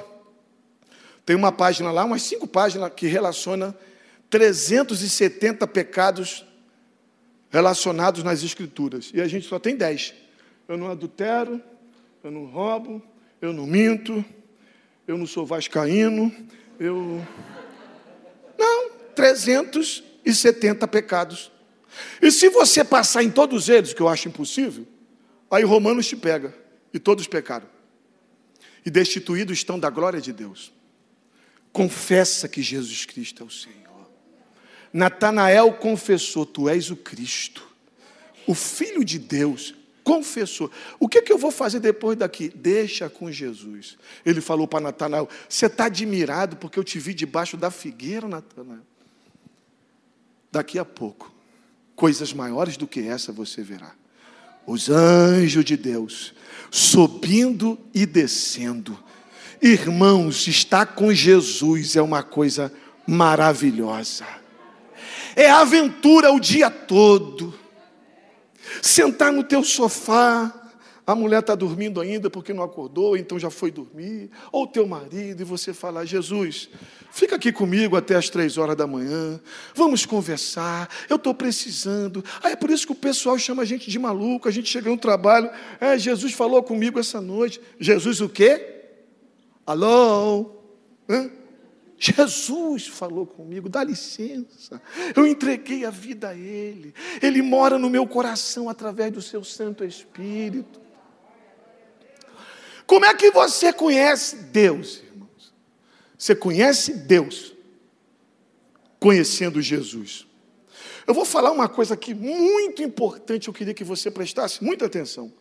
[1.24, 3.74] Tem uma página lá, umas cinco páginas, que relaciona
[4.28, 6.44] 370 pecados
[7.48, 9.10] relacionados nas Escrituras.
[9.14, 10.12] E a gente só tem 10.
[10.68, 11.62] Eu não adultero,
[12.22, 13.02] eu não roubo,
[13.40, 14.22] eu não minto,
[15.08, 16.30] eu não sou vascaíno,
[16.78, 17.26] eu.
[18.58, 21.50] Não, 370 pecados.
[22.20, 24.86] E se você passar em todos eles, que eu acho impossível,
[25.50, 26.54] aí Romanos te pega,
[26.92, 27.71] e todos pecaram
[28.84, 30.72] e destituídos estão da glória de Deus.
[31.72, 33.82] Confessa que Jesus Cristo é o Senhor.
[34.92, 37.66] Natanael confessou: Tu és o Cristo,
[38.46, 39.74] o Filho de Deus.
[40.04, 40.68] Confessou.
[40.98, 42.48] O que, é que eu vou fazer depois daqui?
[42.48, 43.96] Deixa com Jesus.
[44.26, 48.82] Ele falou para Natanael: Você está admirado porque eu te vi debaixo da figueira, Natanael.
[50.50, 51.32] Daqui a pouco,
[51.94, 53.94] coisas maiores do que essa você verá.
[54.66, 56.34] Os anjos de Deus
[56.72, 58.98] subindo e descendo.
[59.60, 62.72] Irmãos, estar com Jesus é uma coisa
[63.06, 64.26] maravilhosa.
[65.36, 67.54] É aventura o dia todo.
[68.80, 70.52] Sentar no teu sofá,
[71.04, 75.40] a mulher está dormindo ainda porque não acordou, então já foi dormir, ou teu marido,
[75.40, 76.68] e você falar: Jesus,
[77.10, 79.40] fica aqui comigo até as três horas da manhã,
[79.74, 82.24] vamos conversar, eu estou precisando.
[82.42, 84.88] Ah, é por isso que o pessoal chama a gente de maluco, a gente chega
[84.88, 87.60] no trabalho, é, Jesus falou comigo essa noite.
[87.80, 88.84] Jesus o quê?
[89.66, 90.52] Alô?
[91.08, 91.30] Hã?
[91.98, 94.82] Jesus falou comigo, dá licença.
[95.14, 96.92] Eu entreguei a vida a Ele.
[97.22, 100.81] Ele mora no meu coração através do seu Santo Espírito.
[102.92, 105.54] Como é que você conhece Deus, irmãos?
[106.18, 107.54] Você conhece Deus
[109.00, 110.26] conhecendo Jesus.
[111.06, 115.32] Eu vou falar uma coisa aqui muito importante, eu queria que você prestasse muita atenção.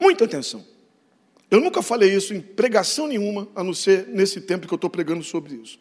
[0.00, 0.64] Muita atenção.
[1.50, 4.88] Eu nunca falei isso em pregação nenhuma, a não ser nesse tempo que eu estou
[4.88, 5.78] pregando sobre isso.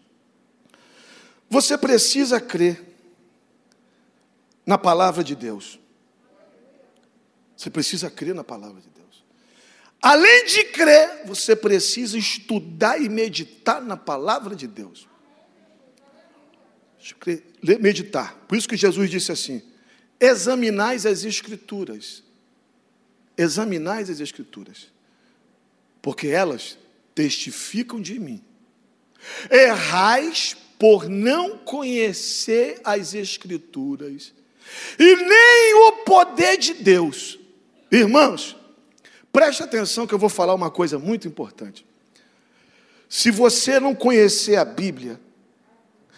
[1.50, 2.84] Você precisa crer
[4.66, 5.80] na palavra de Deus.
[7.62, 9.24] Você precisa crer na palavra de Deus.
[10.02, 15.08] Além de crer, você precisa estudar e meditar na palavra de Deus.
[17.80, 18.36] Meditar.
[18.48, 19.62] Por isso que Jesus disse assim:
[20.20, 22.24] examinais as Escrituras.
[23.38, 24.88] Examinais as Escrituras.
[26.02, 26.80] Porque elas
[27.14, 28.44] testificam de mim.
[29.52, 34.34] Errais por não conhecer as Escrituras
[34.98, 37.40] e nem o poder de Deus.
[37.92, 38.56] Irmãos,
[39.32, 41.86] preste atenção que eu vou falar uma coisa muito importante.
[43.10, 45.20] Se você não conhecer a Bíblia,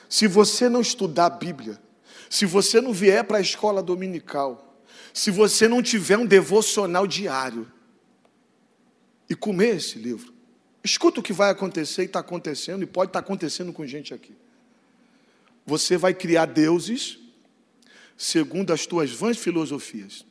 [0.08, 1.82] se você não estudar a Bíblia,
[2.30, 4.80] se você não vier para a escola dominical,
[5.14, 7.72] se você não tiver um devocional diário
[9.28, 10.34] e comer esse livro,
[10.84, 14.14] Escuta o que vai acontecer e está acontecendo, e pode estar tá acontecendo com gente
[14.14, 14.36] aqui.
[15.66, 17.20] Você vai criar deuses
[18.18, 20.26] segundo as tuas vãs filosofias,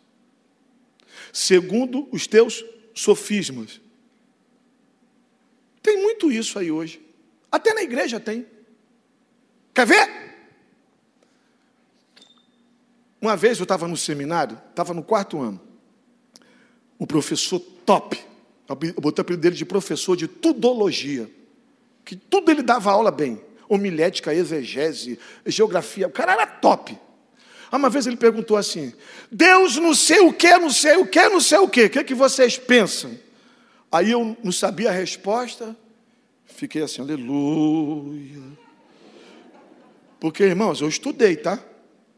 [1.32, 2.64] segundo os teus
[2.94, 3.80] sofismas.
[5.82, 7.04] Tem muito isso aí hoje.
[7.50, 8.46] Até na igreja tem.
[9.74, 10.22] Quer ver?
[13.20, 15.60] Uma vez eu estava no seminário, estava no quarto ano.
[16.98, 18.18] O professor top,
[18.68, 21.30] eu botei o apelido dele de professor de tudologia,
[22.04, 23.40] que tudo ele dava aula bem.
[23.68, 26.98] Homilética, exegese, geografia, o cara era top.
[27.72, 28.92] Uma vez ele perguntou assim:
[29.30, 31.98] Deus não sei o que, não sei o que, não sei o que, o que,
[31.98, 33.18] é que vocês pensam?
[33.90, 35.74] Aí eu não sabia a resposta,
[36.46, 38.42] fiquei assim, aleluia.
[40.20, 41.58] Porque, irmãos, eu estudei, tá?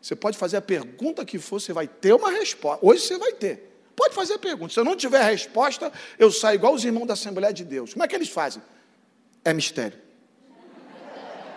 [0.03, 2.85] Você pode fazer a pergunta que for, você vai ter uma resposta.
[2.85, 3.75] Hoje você vai ter.
[3.97, 4.75] Pode fazer a pergunta.
[4.75, 7.95] Se eu não tiver a resposta, eu saio igual os irmãos da Assembleia de Deus.
[7.95, 8.63] Como é que eles fazem?
[9.45, 9.99] É mistério.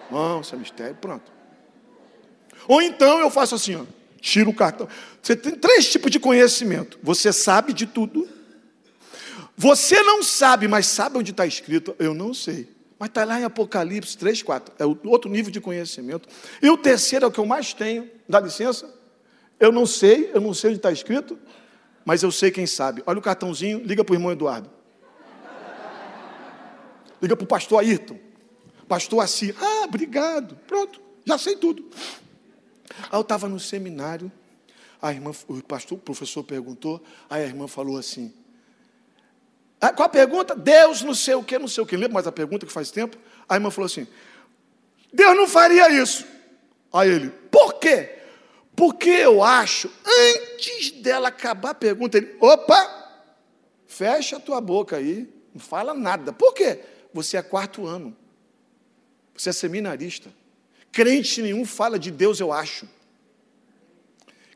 [0.09, 1.36] Não, isso é mistério, pronto.
[2.67, 3.83] Ou então eu faço assim, ó,
[4.19, 4.87] tiro o cartão.
[5.21, 6.99] Você tem três tipos de conhecimento.
[7.01, 8.27] Você sabe de tudo.
[9.55, 11.95] Você não sabe, mas sabe onde está escrito?
[11.97, 12.69] Eu não sei.
[12.99, 14.73] Mas está lá em Apocalipse 3, 4.
[14.79, 16.27] É outro nível de conhecimento.
[16.61, 18.09] E o terceiro é o que eu mais tenho.
[18.27, 18.93] Dá licença?
[19.59, 21.37] Eu não sei, eu não sei onde está escrito,
[22.05, 23.01] mas eu sei quem sabe.
[23.05, 24.69] Olha o cartãozinho, liga para o irmão Eduardo.
[27.21, 28.17] Liga para o pastor Ayrton.
[28.87, 29.55] Pastor Assi.
[29.59, 30.55] Ah, obrigado.
[30.67, 31.83] Pronto, já sei tudo.
[33.03, 34.31] Aí eu estava no seminário,
[35.01, 38.33] a irmã, o pastor, o professor perguntou, aí a irmã falou assim:
[39.79, 40.55] ah, qual a pergunta?
[40.55, 41.95] Deus não sei o que, não sei o que.
[41.95, 43.17] Lembra mais a pergunta que faz tempo?
[43.47, 44.07] A irmã falou assim:
[45.13, 46.25] Deus não faria isso.
[46.91, 48.17] Aí ele, por quê?
[48.75, 53.11] Porque eu acho, antes dela acabar a pergunta, ele, opa,
[53.87, 56.31] fecha a tua boca aí, não fala nada.
[56.31, 56.79] Por quê?
[57.13, 58.15] Você é quarto ano,
[59.35, 60.29] você é seminarista.
[60.97, 62.89] Crente nenhum fala de Deus, eu acho.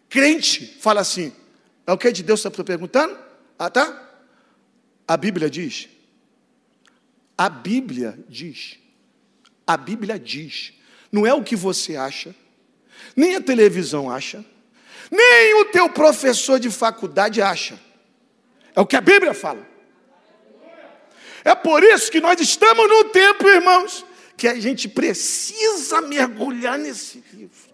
[0.10, 1.32] Crente fala assim,
[1.86, 3.16] é o que de Deus você está perguntando?
[3.60, 4.12] Ah, tá?
[5.08, 5.88] A Bíblia diz.
[7.38, 8.80] A Bíblia diz.
[9.68, 10.74] A Bíblia diz.
[11.12, 12.34] Não é o que você acha,
[13.16, 14.44] nem a televisão acha,
[15.12, 17.80] nem o teu professor de faculdade acha.
[18.76, 19.64] É o que a Bíblia fala.
[21.46, 24.04] É por isso que nós estamos no tempo, irmãos,
[24.42, 27.70] que a gente precisa mergulhar nesse livro.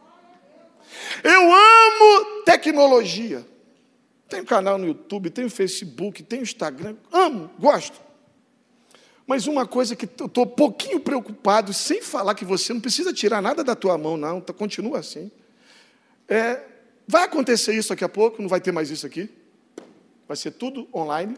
[1.24, 3.48] Eu amo tecnologia.
[4.28, 7.98] Tenho canal no YouTube, tenho Facebook, tenho Instagram, amo, gosto.
[9.26, 13.14] Mas uma coisa que eu estou um pouquinho preocupado, sem falar que você não precisa
[13.14, 15.32] tirar nada da tua mão, não, tá, continua assim.
[16.28, 16.62] É,
[17.08, 19.30] vai acontecer isso daqui a pouco, não vai ter mais isso aqui.
[20.28, 21.38] Vai ser tudo online.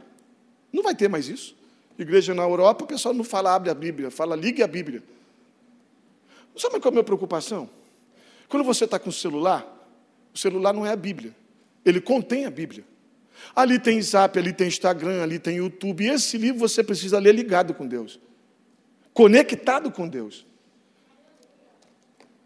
[0.74, 1.56] Não vai ter mais isso.
[2.00, 5.04] Igreja na Europa, o pessoal não fala abre a Bíblia, fala ligue a Bíblia.
[6.60, 7.70] Sabe qual é a minha preocupação?
[8.50, 9.66] Quando você está com o celular,
[10.34, 11.34] o celular não é a Bíblia.
[11.86, 12.84] Ele contém a Bíblia.
[13.56, 16.04] Ali tem Zap, ali tem Instagram, ali tem YouTube.
[16.04, 18.20] E esse livro você precisa ler ligado com Deus,
[19.14, 20.46] conectado com Deus.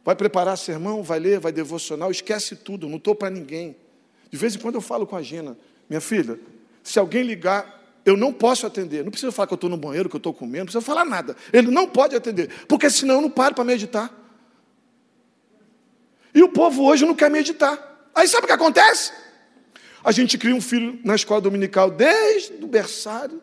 [0.05, 3.75] Vai preparar sermão, vai ler, vai devocional, esquece tudo, não estou para ninguém.
[4.29, 5.57] De vez em quando eu falo com a Gina,
[5.89, 6.39] minha filha,
[6.83, 9.03] se alguém ligar, eu não posso atender.
[9.03, 11.05] Não precisa falar que eu estou no banheiro, que eu estou comendo, não precisa falar
[11.05, 11.35] nada.
[11.51, 14.11] Ele não pode atender, porque senão eu não paro para meditar.
[16.33, 18.09] E o povo hoje não quer meditar.
[18.13, 19.13] Aí sabe o que acontece?
[20.03, 23.41] A gente cria um filho na escola dominical desde o berçário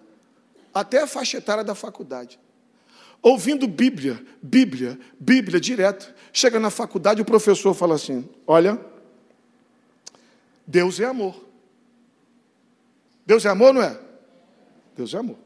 [0.75, 2.38] até a faixa etária da faculdade.
[3.23, 6.12] Ouvindo Bíblia, Bíblia, Bíblia direto.
[6.33, 8.79] Chega na faculdade, o professor fala assim: Olha,
[10.66, 11.49] Deus é amor.
[13.27, 14.10] Deus é amor, não é?
[15.00, 15.38] Deus é amor.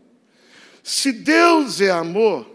[0.82, 2.46] Se Deus é amor,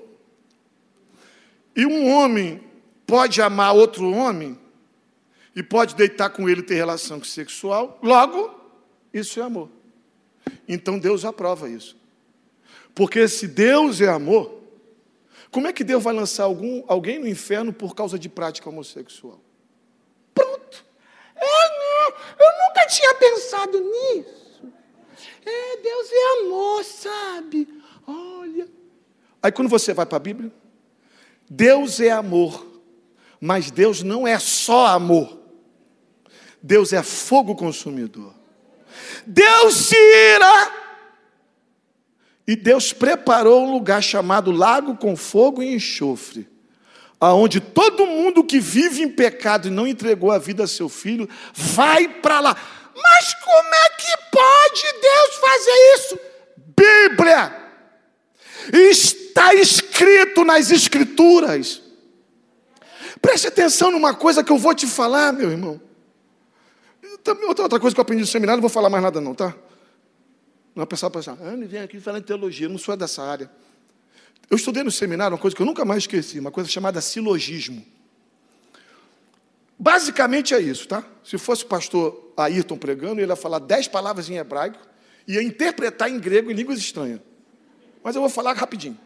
[1.75, 2.61] e um homem
[3.07, 4.59] pode amar outro homem,
[5.55, 8.53] e pode deitar com ele e ter relação sexual, logo,
[9.13, 9.69] isso é amor.
[10.67, 11.97] Então Deus aprova isso.
[12.93, 14.61] Porque se Deus é amor,
[15.49, 19.39] como é que Deus vai lançar algum, alguém no inferno por causa de prática homossexual?
[20.33, 20.85] Pronto.
[21.35, 24.38] Não, eu nunca tinha pensado nisso.
[25.45, 27.67] É, Deus é amor, sabe?
[28.07, 28.67] Olha.
[29.41, 30.51] Aí quando você vai para a Bíblia,
[31.49, 32.65] Deus é amor,
[33.39, 35.39] mas Deus não é só amor.
[36.61, 38.33] Deus é fogo consumidor.
[39.25, 40.79] Deus se ira.
[42.45, 46.49] E Deus preparou um lugar chamado Lago com Fogo e Enxofre,
[47.19, 51.29] aonde todo mundo que vive em pecado e não entregou a vida a seu filho
[51.53, 52.57] vai para lá.
[52.95, 56.19] Mas como é que pode Deus fazer isso?
[56.77, 57.55] Bíblia.
[58.71, 61.81] Está escrito nas Escrituras.
[63.21, 65.81] Preste atenção numa coisa que eu vou te falar, meu irmão.
[67.47, 69.53] Outra coisa que eu aprendi no seminário, não vou falar mais nada não, tá?
[70.73, 73.51] Não é pessoal pensar, ah, vem aqui falar em teologia, eu não sou dessa área.
[74.49, 77.85] Eu estudei no seminário uma coisa que eu nunca mais esqueci, uma coisa chamada silogismo.
[79.79, 81.05] Basicamente é isso, tá?
[81.23, 84.77] Se fosse o pastor Ayrton pregando, ele ia falar dez palavras em hebraico
[85.25, 87.21] e ia interpretar em grego em línguas estranhas.
[88.03, 88.99] Mas eu vou falar rapidinho.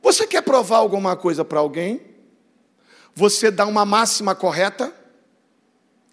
[0.00, 2.00] Você quer provar alguma coisa para alguém?
[3.12, 4.94] Você dá uma máxima correta,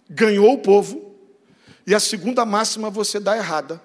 [0.09, 1.15] ganhou o povo,
[1.85, 3.81] e a segunda máxima você dá errada.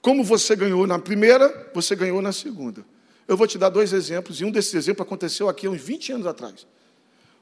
[0.00, 2.84] Como você ganhou na primeira, você ganhou na segunda.
[3.26, 6.12] Eu vou te dar dois exemplos, e um desses exemplos aconteceu aqui há uns 20
[6.12, 6.66] anos atrás.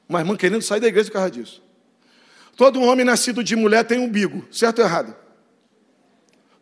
[0.07, 1.63] Uma irmã querendo sair da igreja por causa disso.
[2.55, 5.15] Todo homem nascido de mulher tem umbigo, certo ou errado?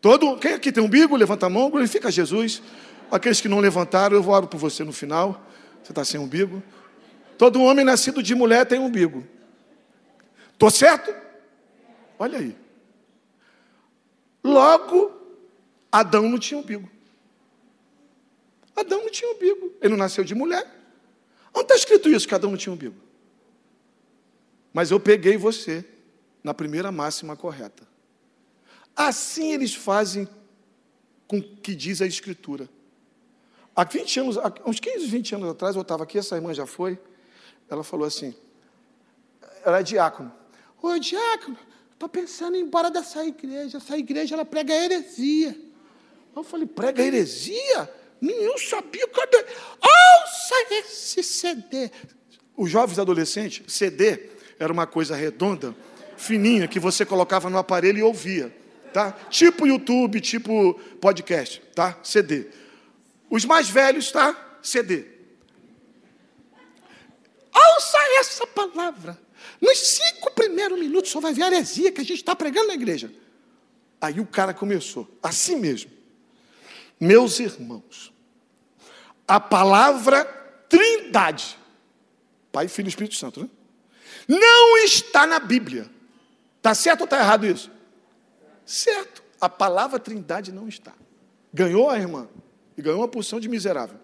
[0.00, 2.62] Todo, quem aqui tem umbigo, levanta a mão, glorifica Jesus.
[3.10, 5.44] Aqueles que não levantaram, eu vou orar por você no final.
[5.82, 6.62] Você está sem umbigo.
[7.38, 9.26] Todo homem nascido de mulher tem umbigo.
[10.52, 11.14] Estou certo?
[12.18, 12.56] Olha aí.
[14.44, 15.12] Logo,
[15.90, 16.88] Adão não tinha umbigo.
[18.74, 19.72] Adão não tinha umbigo.
[19.80, 20.66] Ele não nasceu de mulher.
[21.54, 23.05] Onde está escrito isso, que Adão não tinha umbigo?
[24.76, 25.82] Mas eu peguei você
[26.44, 27.88] na primeira máxima correta.
[28.94, 30.28] Assim eles fazem
[31.26, 32.68] com o que diz a Escritura.
[33.74, 36.66] Há 20 anos, há uns 15, 20 anos atrás, eu estava aqui, essa irmã já
[36.66, 36.98] foi.
[37.70, 38.34] Ela falou assim:
[39.64, 40.30] ela é diácono.
[40.82, 41.56] Ô diácono,
[41.94, 43.78] estou pensando em ir embora dessa igreja.
[43.78, 45.58] Essa igreja ela prega heresia.
[46.36, 47.90] Eu falei: prega heresia?
[48.20, 49.08] Nenhum sabia.
[49.08, 49.38] Cadê?
[49.38, 51.90] Ouça esse CD.
[52.54, 55.74] Os jovens adolescentes, CD era uma coisa redonda,
[56.16, 58.54] fininha, que você colocava no aparelho e ouvia.
[58.92, 59.12] Tá?
[59.28, 61.98] Tipo YouTube, tipo podcast, tá?
[62.02, 62.46] CD.
[63.28, 64.58] Os mais velhos, tá?
[64.62, 65.04] CD.
[67.54, 69.18] Ouça essa palavra.
[69.60, 72.74] Nos cinco primeiros minutos só vai ver a heresia que a gente está pregando na
[72.74, 73.12] igreja.
[74.00, 75.90] Aí o cara começou, assim mesmo.
[76.98, 78.12] Meus irmãos,
[79.26, 80.24] a palavra
[80.68, 81.58] trindade,
[82.52, 83.48] Pai, Filho e Espírito Santo, né?
[84.28, 85.90] Não está na Bíblia.
[86.56, 87.70] Está certo ou está errado isso?
[88.64, 89.22] Certo.
[89.40, 90.92] A palavra trindade não está.
[91.52, 92.28] Ganhou a irmã.
[92.76, 93.98] E ganhou uma porção de miserável.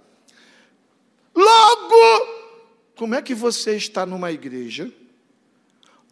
[1.35, 2.27] Logo,
[2.97, 4.93] como é que você está numa igreja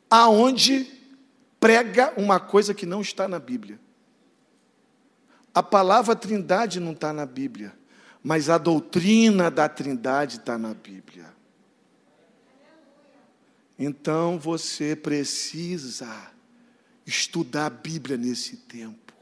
[0.08, 0.90] aonde
[1.61, 3.78] prega uma coisa que não está na Bíblia?
[5.54, 7.72] A palavra trindade não está na Bíblia,
[8.22, 11.30] mas a doutrina da trindade está na Bíblia.
[13.83, 16.31] Então você precisa
[17.07, 19.14] estudar a Bíblia nesse tempo.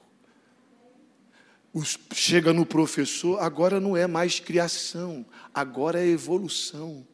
[1.73, 7.07] Os, chega no professor, agora não é mais criação, agora é evolução.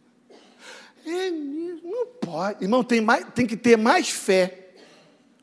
[1.04, 2.64] É, não pode.
[2.64, 4.70] Irmão, tem, mais, tem que ter mais fé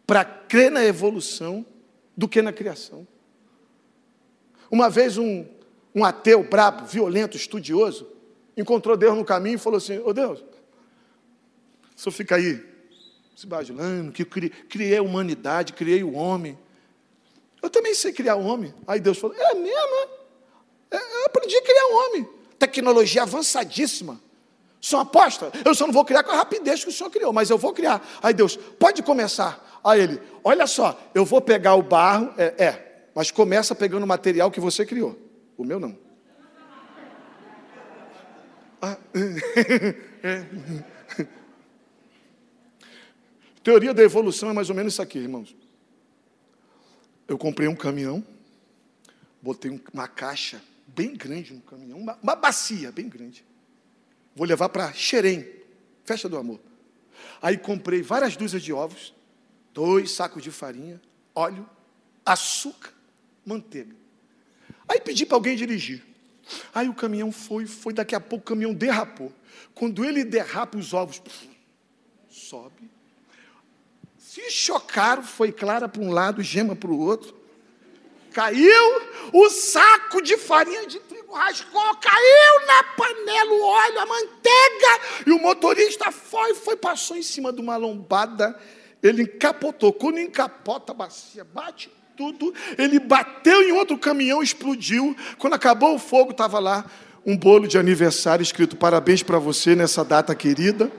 [0.07, 1.63] para crer na evolução
[2.17, 3.07] do que na criação.
[4.71, 5.45] Uma vez um,
[5.93, 8.07] um ateu brabo, violento, estudioso,
[8.57, 10.43] encontrou Deus no caminho e falou assim: Ô oh Deus,
[12.01, 12.59] o senhor fica aí
[13.35, 16.57] se bajulando, que eu criei a humanidade, criei o homem.
[17.61, 18.73] Eu também sei criar o homem.
[18.87, 20.09] Aí Deus falou: É mesmo?
[20.89, 22.27] É, eu aprendi a criar homem.
[22.57, 24.19] Tecnologia avançadíssima.
[24.79, 25.51] Sou aposta.
[25.63, 27.71] Eu só não vou criar com a rapidez que o senhor criou, mas eu vou
[27.71, 28.03] criar.
[28.23, 29.79] Aí Deus, pode começar.
[29.83, 34.07] Aí ele, olha só, eu vou pegar o barro, é, é mas começa pegando o
[34.07, 35.15] material que você criou.
[35.55, 35.95] O meu não.
[38.81, 38.97] Ah,
[40.23, 40.45] é.
[43.63, 45.55] Teoria da evolução é mais ou menos isso aqui, irmãos.
[47.27, 48.25] Eu comprei um caminhão,
[49.41, 53.45] botei uma caixa bem grande no caminhão, uma, uma bacia bem grande.
[54.35, 55.47] Vou levar para Xerém,
[56.03, 56.59] festa do amor.
[57.41, 59.13] Aí comprei várias dúzias de ovos,
[59.73, 60.99] dois sacos de farinha,
[61.35, 61.69] óleo,
[62.25, 62.93] açúcar,
[63.45, 63.95] manteiga.
[64.87, 66.03] Aí pedi para alguém dirigir.
[66.73, 69.31] Aí o caminhão foi, foi, daqui a pouco o caminhão derrapou.
[69.73, 71.21] Quando ele derrapa os ovos,
[72.29, 72.89] sobe,
[74.31, 77.35] se chocaram, foi clara para um lado, gema para o outro.
[78.31, 79.01] Caiu
[79.33, 85.31] o saco de farinha de trigo, rasgou, caiu na panela o óleo, a manteiga, e
[85.33, 88.57] o motorista foi, foi, passou em cima de uma lombada,
[89.03, 89.91] ele encapotou.
[89.91, 95.13] Quando encapota a bacia, bate tudo, ele bateu em outro caminhão, explodiu.
[95.39, 96.85] Quando acabou o fogo, estava lá
[97.25, 100.89] um bolo de aniversário escrito parabéns para você nessa data querida.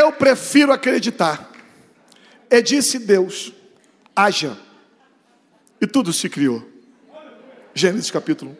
[0.00, 1.52] Eu prefiro acreditar.
[2.50, 3.52] E disse Deus:
[4.16, 4.58] haja.
[5.78, 6.66] E tudo se criou.
[7.74, 8.56] Gênesis capítulo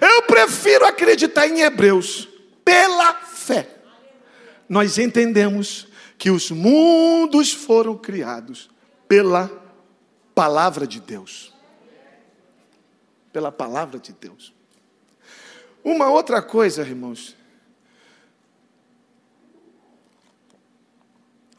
[0.00, 0.04] 1.
[0.04, 2.28] Eu prefiro acreditar em Hebreus
[2.64, 3.68] pela fé.
[4.68, 5.86] Nós entendemos
[6.18, 8.68] que os mundos foram criados
[9.06, 9.48] pela
[10.34, 11.54] palavra de Deus.
[13.32, 14.52] Pela palavra de Deus.
[15.84, 17.37] Uma outra coisa, irmãos.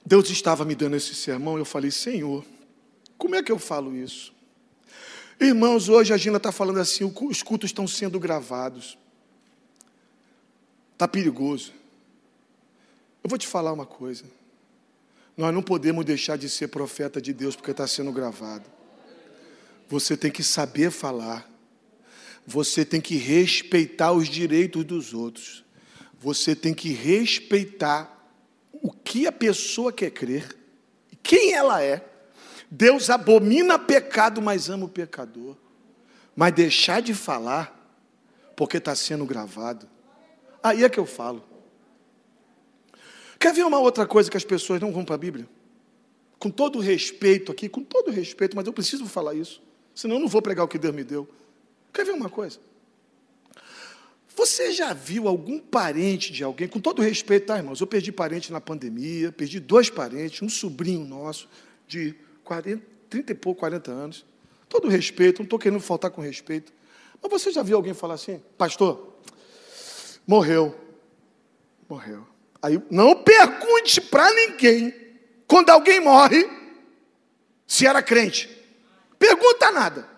[0.10, 2.44] Deus estava me dando esse sermão, eu falei, Senhor,
[3.16, 4.34] como é que eu falo isso?
[5.40, 8.98] Irmãos, hoje a Gina está falando assim: os cultos estão sendo gravados.
[10.94, 11.72] Está perigoso.
[13.24, 14.26] Eu vou te falar uma coisa.
[15.38, 18.66] Nós não podemos deixar de ser profeta de Deus porque está sendo gravado.
[19.88, 21.48] Você tem que saber falar.
[22.48, 25.64] Você tem que respeitar os direitos dos outros.
[26.20, 28.19] Você tem que respeitar
[28.82, 30.56] o que a pessoa quer crer,
[31.24, 32.06] quem ela é.
[32.72, 35.56] Deus abomina pecado, mas ama o pecador.
[36.36, 37.76] Mas deixar de falar,
[38.56, 39.90] porque está sendo gravado.
[40.62, 41.44] Aí é que eu falo.
[43.40, 45.48] Quer ver uma outra coisa que as pessoas não vão para a Bíblia?
[46.38, 49.62] Com todo respeito aqui, com todo respeito, mas eu preciso falar isso.
[49.96, 51.28] Senão eu não vou pregar o que Deus me deu.
[51.94, 52.60] Quer ver uma coisa?
[54.40, 57.82] Você já viu algum parente de alguém, com todo respeito, tá, irmãos?
[57.82, 61.50] Eu perdi parente na pandemia, perdi dois parentes, um sobrinho nosso
[61.86, 62.16] de
[62.46, 64.26] 40, 30 e pouco, 40 anos.
[64.70, 66.72] Todo respeito, não estou querendo faltar com respeito.
[67.22, 69.20] Mas você já viu alguém falar assim, pastor,
[70.26, 70.74] morreu.
[71.90, 72.26] Morreu.
[72.62, 74.96] Aí não pergunte para ninguém,
[75.48, 76.50] quando alguém morre,
[77.68, 78.50] se era crente.
[79.20, 80.10] Pergunta nada.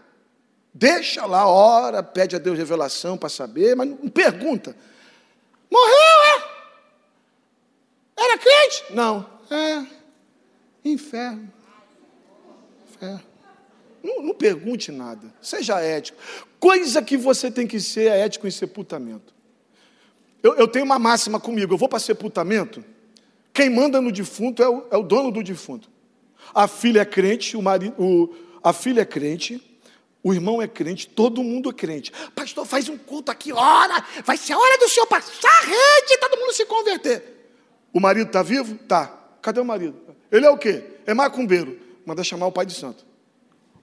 [0.73, 4.75] Deixa lá, ora, pede a Deus revelação para saber, mas não pergunta.
[5.69, 6.51] Morreu, é?
[8.17, 8.85] Era crente?
[8.91, 9.29] Não.
[9.49, 9.85] É.
[10.83, 11.51] Inferno.
[13.01, 13.19] É.
[14.03, 15.33] Não, não, pergunte nada.
[15.41, 16.17] Seja ético.
[16.59, 19.33] Coisa que você tem que ser é ético em sepultamento.
[20.41, 21.73] Eu, eu tenho uma máxima comigo.
[21.73, 22.83] Eu vou para sepultamento.
[23.53, 25.89] Quem manda no defunto é o, é o, dono do defunto.
[26.53, 29.61] A filha é crente, o marido, o, a filha é crente,
[30.23, 32.11] o irmão é crente, todo mundo é crente.
[32.35, 36.17] Pastor, faz um culto aqui, ora, vai ser a hora do senhor passar a rede,
[36.19, 37.23] todo mundo se converter.
[37.93, 38.77] O marido está vivo?
[38.87, 39.17] Tá.
[39.41, 39.95] Cadê o marido?
[40.31, 40.83] Ele é o quê?
[41.05, 43.05] É macumbeiro manda chamar o pai de santo.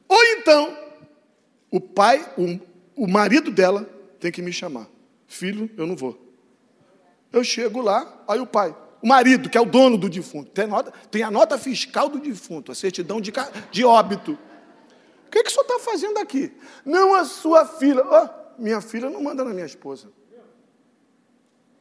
[0.09, 0.77] Ou então,
[1.71, 4.87] o pai, o, o marido dela tem que me chamar.
[5.27, 6.19] Filho, eu não vou.
[7.33, 10.67] Eu chego lá, aí o pai, o marido, que é o dono do defunto, tem,
[10.67, 13.33] nota, tem a nota fiscal do defunto, a certidão de,
[13.71, 14.39] de óbito.
[15.29, 16.51] O que, que o senhor está fazendo aqui?
[16.87, 18.03] Não a sua filha.
[18.03, 20.09] Oh, minha filha não manda na minha esposa.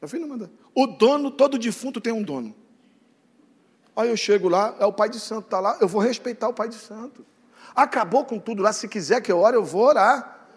[0.02, 0.52] Minha filha não manda.
[0.76, 2.54] O dono, todo defunto tem um dono.
[3.96, 6.54] Aí eu chego lá, é o pai de santo, está lá, eu vou respeitar o
[6.54, 7.26] pai de santo.
[7.74, 10.50] Acabou com tudo lá, se quiser que eu ore, eu vou orar.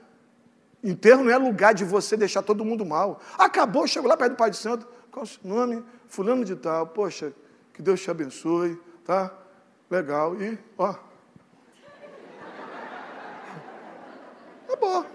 [0.82, 3.20] Enterro não é lugar de você deixar todo mundo mal.
[3.38, 5.84] Acabou, chego lá perto do pai de santo, qual é o seu nome?
[6.08, 7.32] Fulano de tal, poxa,
[7.72, 9.32] que Deus te abençoe, tá?
[9.88, 11.09] Legal, e, ó.
[14.90, 15.06] Acabou.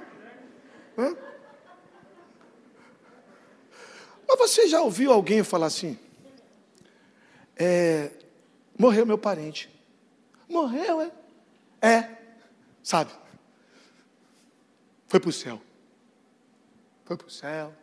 [0.98, 1.18] Hã?
[4.28, 5.98] Mas você já ouviu alguém falar assim?
[7.58, 8.12] é,
[8.78, 9.70] morreu meu parente.
[10.50, 11.12] Morreu, é?
[11.82, 12.18] É,
[12.84, 13.12] sabe?
[15.08, 15.62] Foi para o céu.
[17.06, 17.74] Foi para o céu.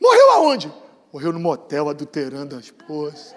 [0.00, 0.72] Morreu aonde?
[1.12, 3.36] Morreu no motel, adulterando a esposa,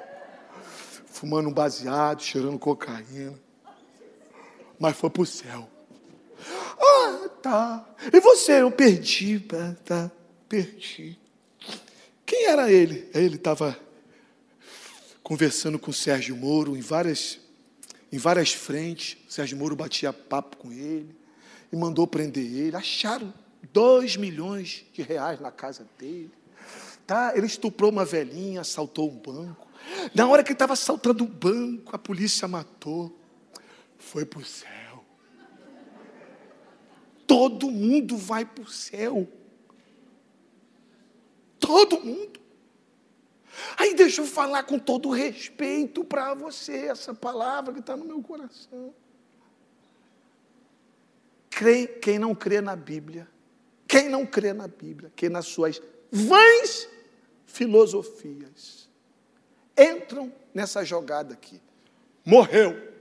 [1.08, 3.40] fumando um baseado, cheirando cocaína.
[4.80, 5.73] Mas foi para o céu.
[6.80, 7.86] Ah, tá.
[8.12, 8.62] E você?
[8.62, 9.40] Eu perdi,
[9.86, 10.12] tá,
[10.48, 11.18] perdi.
[12.26, 13.10] Quem era ele?
[13.14, 13.78] Ele estava
[15.22, 17.40] conversando com o Sérgio Moro em várias,
[18.12, 19.18] em várias frentes.
[19.28, 21.16] O Sérgio Moro batia papo com ele
[21.72, 22.76] e mandou prender ele.
[22.76, 23.34] Acharam
[23.72, 26.32] dois milhões de reais na casa dele.
[27.06, 27.34] Tá?
[27.36, 29.68] Ele estuprou uma velhinha, assaltou um banco.
[30.14, 33.18] Na hora que ele estava assaltando o um banco, a polícia matou.
[33.98, 34.44] Foi para o.
[37.34, 39.28] Todo mundo vai para o céu.
[41.60, 42.40] Todo mundo.
[43.76, 48.22] Aí deixa eu falar com todo respeito para você essa palavra que está no meu
[48.22, 48.94] coração.
[51.50, 53.28] Crê, quem não crê na Bíblia,
[53.88, 55.82] quem não crê na Bíblia, quem nas suas
[56.12, 56.88] vãs
[57.48, 58.88] filosofias
[59.76, 61.60] entram nessa jogada aqui.
[62.24, 62.93] Morreu.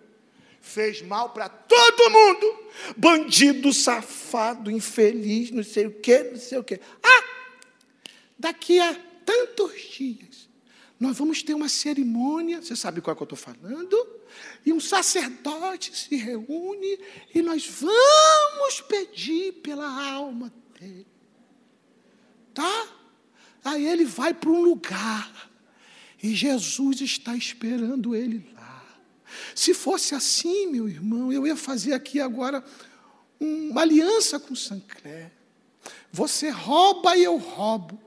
[0.62, 2.58] Fez mal para todo mundo.
[2.96, 6.80] Bandido, safado, infeliz, não sei o quê, não sei o quê.
[7.02, 7.24] Ah!
[8.38, 8.94] Daqui a
[9.26, 10.48] tantos dias
[11.02, 14.08] nós vamos ter uma cerimônia, você sabe qual é que eu estou falando?
[14.64, 16.96] E um sacerdote se reúne
[17.34, 21.06] e nós vamos pedir pela alma dele.
[22.54, 22.88] Tá?
[23.64, 25.50] Aí ele vai para um lugar
[26.22, 28.61] e Jesus está esperando ele lá.
[29.55, 32.64] Se fosse assim, meu irmão, eu ia fazer aqui agora
[33.40, 35.30] uma aliança com Sancler.
[36.12, 37.98] Você rouba e eu roubo.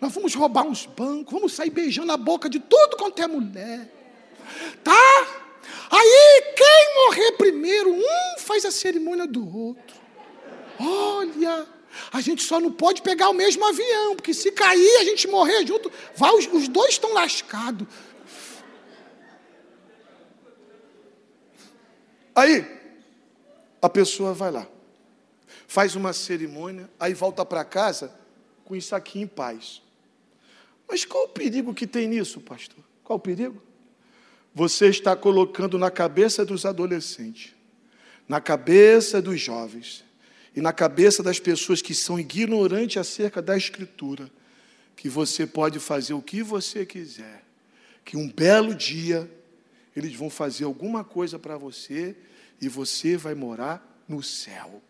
[0.00, 3.90] Nós vamos roubar uns bancos, vamos sair beijando a boca de tudo quanto é mulher.
[4.84, 5.44] Tá?
[5.90, 9.96] Aí quem morrer primeiro, um faz a cerimônia do outro.
[10.78, 11.66] Olha,
[12.12, 15.66] a gente só não pode pegar o mesmo avião, porque se cair a gente morrer
[15.66, 17.86] junto, vai, os, os dois estão lascados.
[22.36, 22.66] Aí,
[23.80, 24.68] a pessoa vai lá,
[25.66, 28.14] faz uma cerimônia, aí volta para casa
[28.62, 29.80] com isso aqui em paz.
[30.86, 32.84] Mas qual o perigo que tem nisso, pastor?
[33.02, 33.62] Qual o perigo?
[34.54, 37.54] Você está colocando na cabeça dos adolescentes,
[38.28, 40.04] na cabeça dos jovens
[40.54, 44.30] e na cabeça das pessoas que são ignorantes acerca da Escritura,
[44.94, 47.44] que você pode fazer o que você quiser,
[48.04, 49.30] que um belo dia
[49.96, 52.14] eles vão fazer alguma coisa para você
[52.60, 54.82] e você vai morar no céu.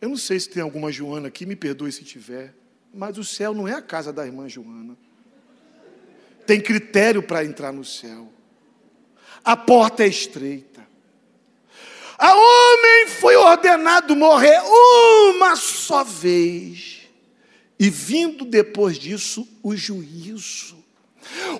[0.00, 2.54] Eu não sei se tem alguma Joana aqui, me perdoe se tiver.
[2.92, 4.96] Mas o céu não é a casa da irmã Joana.
[6.46, 8.30] Tem critério para entrar no céu.
[9.42, 10.86] A porta é estreita.
[12.18, 14.60] A homem foi ordenado morrer
[15.30, 17.08] uma só vez.
[17.78, 20.83] E vindo depois disso o juízo.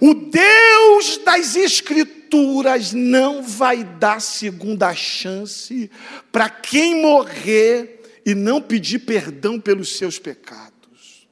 [0.00, 5.90] O Deus das Escrituras não vai dar segunda chance
[6.32, 11.28] para quem morrer e não pedir perdão pelos seus pecados.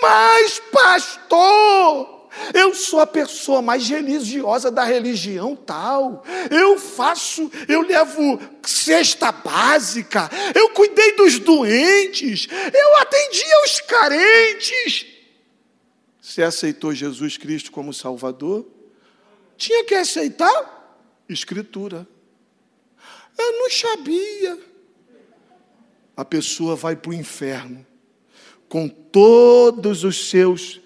[0.00, 6.24] Mas, pastor, eu sou a pessoa mais religiosa da religião tal.
[6.50, 15.13] Eu faço, eu levo cesta básica, eu cuidei dos doentes, eu atendi aos carentes.
[16.34, 18.66] Você aceitou Jesus Cristo como Salvador?
[19.56, 22.08] Tinha que aceitar Escritura.
[23.38, 24.58] Eu não sabia.
[26.16, 27.86] A pessoa vai para o inferno
[28.68, 30.80] com todos os seus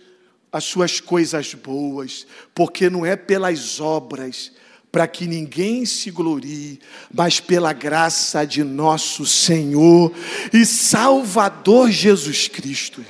[0.52, 4.52] as suas coisas boas, porque não é pelas obras
[4.92, 6.78] para que ninguém se glorie,
[7.10, 10.12] mas pela graça de nosso Senhor
[10.52, 13.02] e Salvador Jesus Cristo,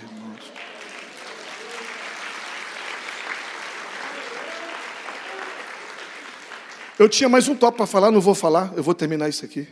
[6.99, 9.69] Eu tinha mais um tópico para falar, não vou falar, eu vou terminar isso aqui.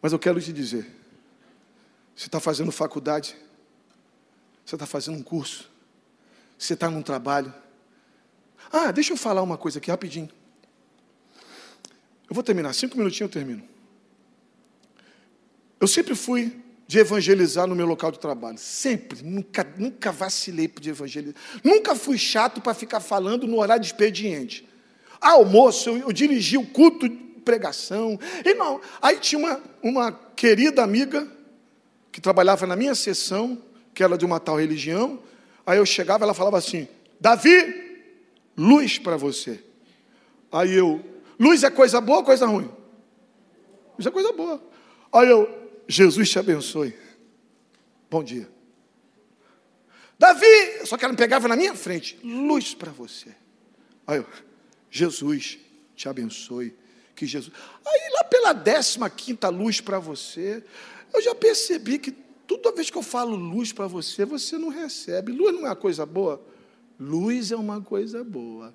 [0.00, 0.86] Mas eu quero te dizer,
[2.16, 3.36] você está fazendo faculdade,
[4.64, 5.70] você está fazendo um curso,
[6.58, 7.52] você está num trabalho.
[8.72, 10.30] Ah, deixa eu falar uma coisa aqui rapidinho.
[12.28, 13.62] Eu vou terminar, cinco minutinhos eu termino.
[15.78, 18.56] Eu sempre fui de evangelizar no meu local de trabalho.
[18.56, 21.40] Sempre, nunca, nunca vacilei de evangelizar.
[21.62, 24.69] Nunca fui chato para ficar falando no horário de expediente.
[25.20, 28.18] Almoço, eu, eu dirigi o culto de pregação.
[28.44, 31.30] E não, aí tinha uma, uma querida amiga
[32.12, 33.60] que trabalhava na minha sessão,
[33.94, 35.20] que era de uma tal religião.
[35.66, 36.88] Aí eu chegava, ela falava assim:
[37.20, 38.02] Davi,
[38.56, 39.62] luz para você.
[40.50, 41.04] Aí eu,
[41.38, 42.70] luz é coisa boa ou coisa ruim?
[43.96, 44.62] Luz é coisa boa.
[45.12, 45.48] Aí eu,
[45.86, 46.94] Jesus te abençoe.
[48.10, 48.48] Bom dia.
[50.18, 50.46] Davi,
[50.84, 53.30] só que ela me pegava na minha frente, luz para você.
[54.06, 54.26] Aí eu,
[54.90, 55.58] Jesus
[55.94, 56.74] te abençoe.
[57.14, 57.54] Que Jesus.
[57.86, 60.64] Aí lá pela décima quinta luz para você,
[61.12, 62.12] eu já percebi que
[62.46, 65.32] toda vez que eu falo luz para você, você não recebe.
[65.32, 66.42] Luz não é uma coisa boa?
[66.98, 68.74] Luz é uma coisa boa,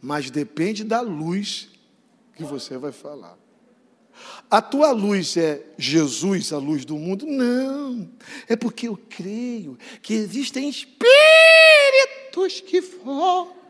[0.00, 1.68] mas depende da luz
[2.34, 3.38] que você vai falar.
[4.50, 7.26] A tua luz é Jesus, a luz do mundo?
[7.26, 8.10] Não,
[8.48, 13.61] é porque eu creio que existem espíritos que voltam,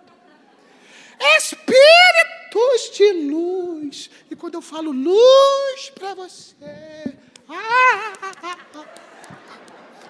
[1.39, 4.11] espíritos de luz.
[4.31, 7.15] E quando eu falo luz para você,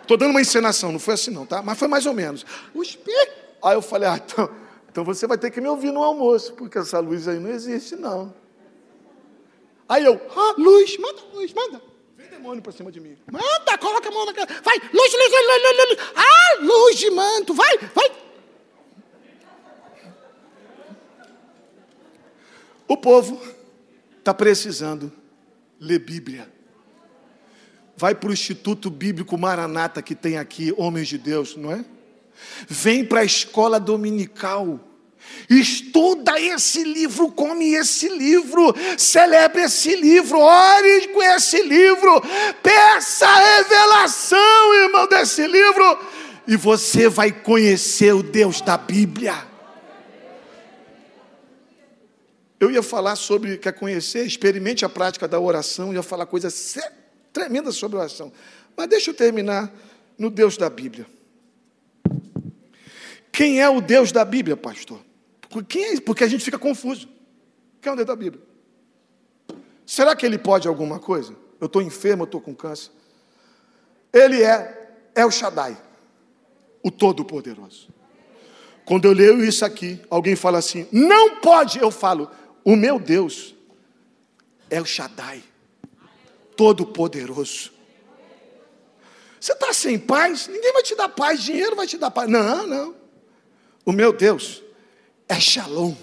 [0.00, 1.62] Estou dando uma encenação, não foi assim não, tá?
[1.62, 2.44] Mas foi mais ou menos.
[2.74, 3.32] O espírito.
[3.62, 4.50] Aí eu falei, ah, então,
[4.90, 7.96] então você vai ter que me ouvir no almoço, porque essa luz aí não existe,
[7.96, 8.34] não.
[9.88, 11.80] Aí eu, ah, luz, manda luz, manda.
[12.16, 13.16] Vem demônio para cima de mim.
[13.30, 14.48] Manda, coloca a mão na cara.
[14.62, 16.10] Vai, luz, luz, luz, luz, luz.
[16.16, 18.10] Ah, luz de manto, vai, vai.
[22.87, 23.41] O povo
[24.18, 25.12] está precisando
[25.80, 26.51] ler Bíblia.
[27.97, 31.85] Vai para o Instituto Bíblico Maranata que tem aqui, Homens de Deus, não é?
[32.68, 34.80] Vem para a escola dominical.
[35.49, 42.20] Estuda esse livro, come esse livro, celebre esse livro, ore com esse livro,
[42.62, 45.99] peça a revelação, irmão, desse livro,
[46.47, 49.51] e você vai conhecer o Deus da Bíblia.
[52.62, 56.78] Eu ia falar sobre, quer conhecer, experimente a prática da oração, ia falar coisas
[57.32, 58.32] tremendas sobre oração.
[58.76, 59.74] Mas deixa eu terminar
[60.16, 61.04] no Deus da Bíblia.
[63.32, 65.00] Quem é o Deus da Bíblia, pastor?
[65.66, 66.00] Quem é?
[66.00, 67.08] Porque a gente fica confuso.
[67.80, 68.40] Quem é o Deus da Bíblia?
[69.84, 71.34] Será que ele pode alguma coisa?
[71.60, 72.92] Eu estou enfermo, eu estou com câncer.
[74.12, 75.76] Ele é El Shaddai,
[76.80, 77.88] o Todo-Poderoso.
[78.84, 82.30] Quando eu leio isso aqui, alguém fala assim, não pode, eu falo,
[82.64, 83.54] o meu Deus
[84.70, 85.42] é o Shaddai,
[86.56, 87.72] Todo-Poderoso.
[89.40, 90.46] Você está sem paz?
[90.46, 92.30] Ninguém vai te dar paz, dinheiro vai te dar paz.
[92.30, 92.94] Não, não.
[93.84, 94.62] O meu Deus
[95.28, 95.94] é Shalom.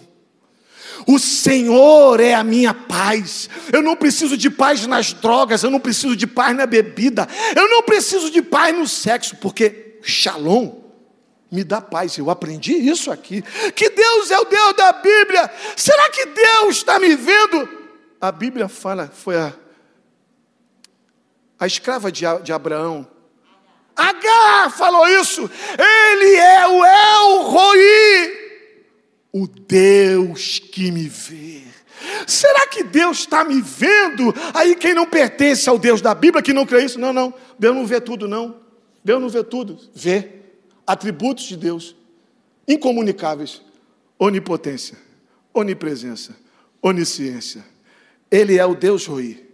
[1.08, 3.50] O Senhor é a minha paz.
[3.72, 7.70] Eu não preciso de paz nas drogas, eu não preciso de paz na bebida, eu
[7.70, 10.79] não preciso de paz no sexo, porque Shalom
[11.52, 12.18] me dá paz.
[12.18, 13.42] Eu aprendi isso aqui.
[13.72, 15.52] Que Deus é o Deus da Bíblia.
[15.76, 17.68] Será que Deus está me vendo?
[18.20, 19.54] A Bíblia fala, foi a,
[21.60, 23.08] a escrava de, de Abraão
[24.00, 25.50] H falou isso.
[25.78, 28.34] Ele é o El Roi,
[29.34, 31.64] o Deus que me vê.
[32.26, 34.34] Será que Deus está me vendo?
[34.54, 37.34] Aí quem não pertence ao Deus da Bíblia, que não crê isso, não, não.
[37.58, 38.56] Deus não vê tudo, não.
[39.04, 39.78] Deus não vê tudo.
[39.94, 40.39] Vê
[40.92, 41.96] atributos de Deus
[42.68, 43.62] incomunicáveis:
[44.18, 44.98] onipotência,
[45.54, 46.36] onipresença,
[46.82, 47.64] onisciência.
[48.32, 49.46] Ele é o Deus Roi.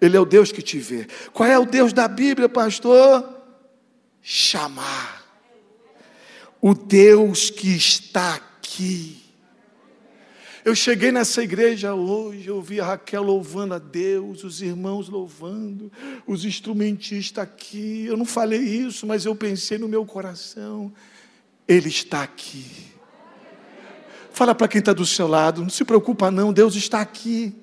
[0.00, 1.06] Ele é o Deus que te vê.
[1.32, 3.40] Qual é o Deus da Bíblia, pastor?
[4.22, 5.24] chamar.
[6.60, 9.29] O Deus que está aqui.
[10.64, 15.90] Eu cheguei nessa igreja hoje, eu vi a Raquel louvando a Deus, os irmãos louvando,
[16.26, 18.04] os instrumentistas aqui.
[18.06, 20.92] Eu não falei isso, mas eu pensei no meu coração.
[21.66, 22.90] Ele está aqui.
[24.32, 27.54] Fala para quem está do seu lado, não se preocupa não, Deus está aqui.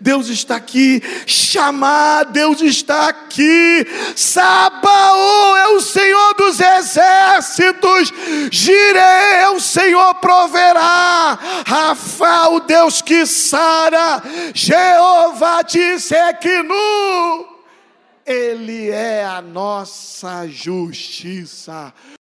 [0.00, 8.12] Deus está aqui, chamar, Deus está aqui, Sabaô é o Senhor dos exércitos,
[8.50, 14.22] Girei é o Senhor proverá, Rafa o Deus que sara,
[14.54, 17.46] Jeová disse que nu,
[18.24, 21.92] Ele é a nossa justiça.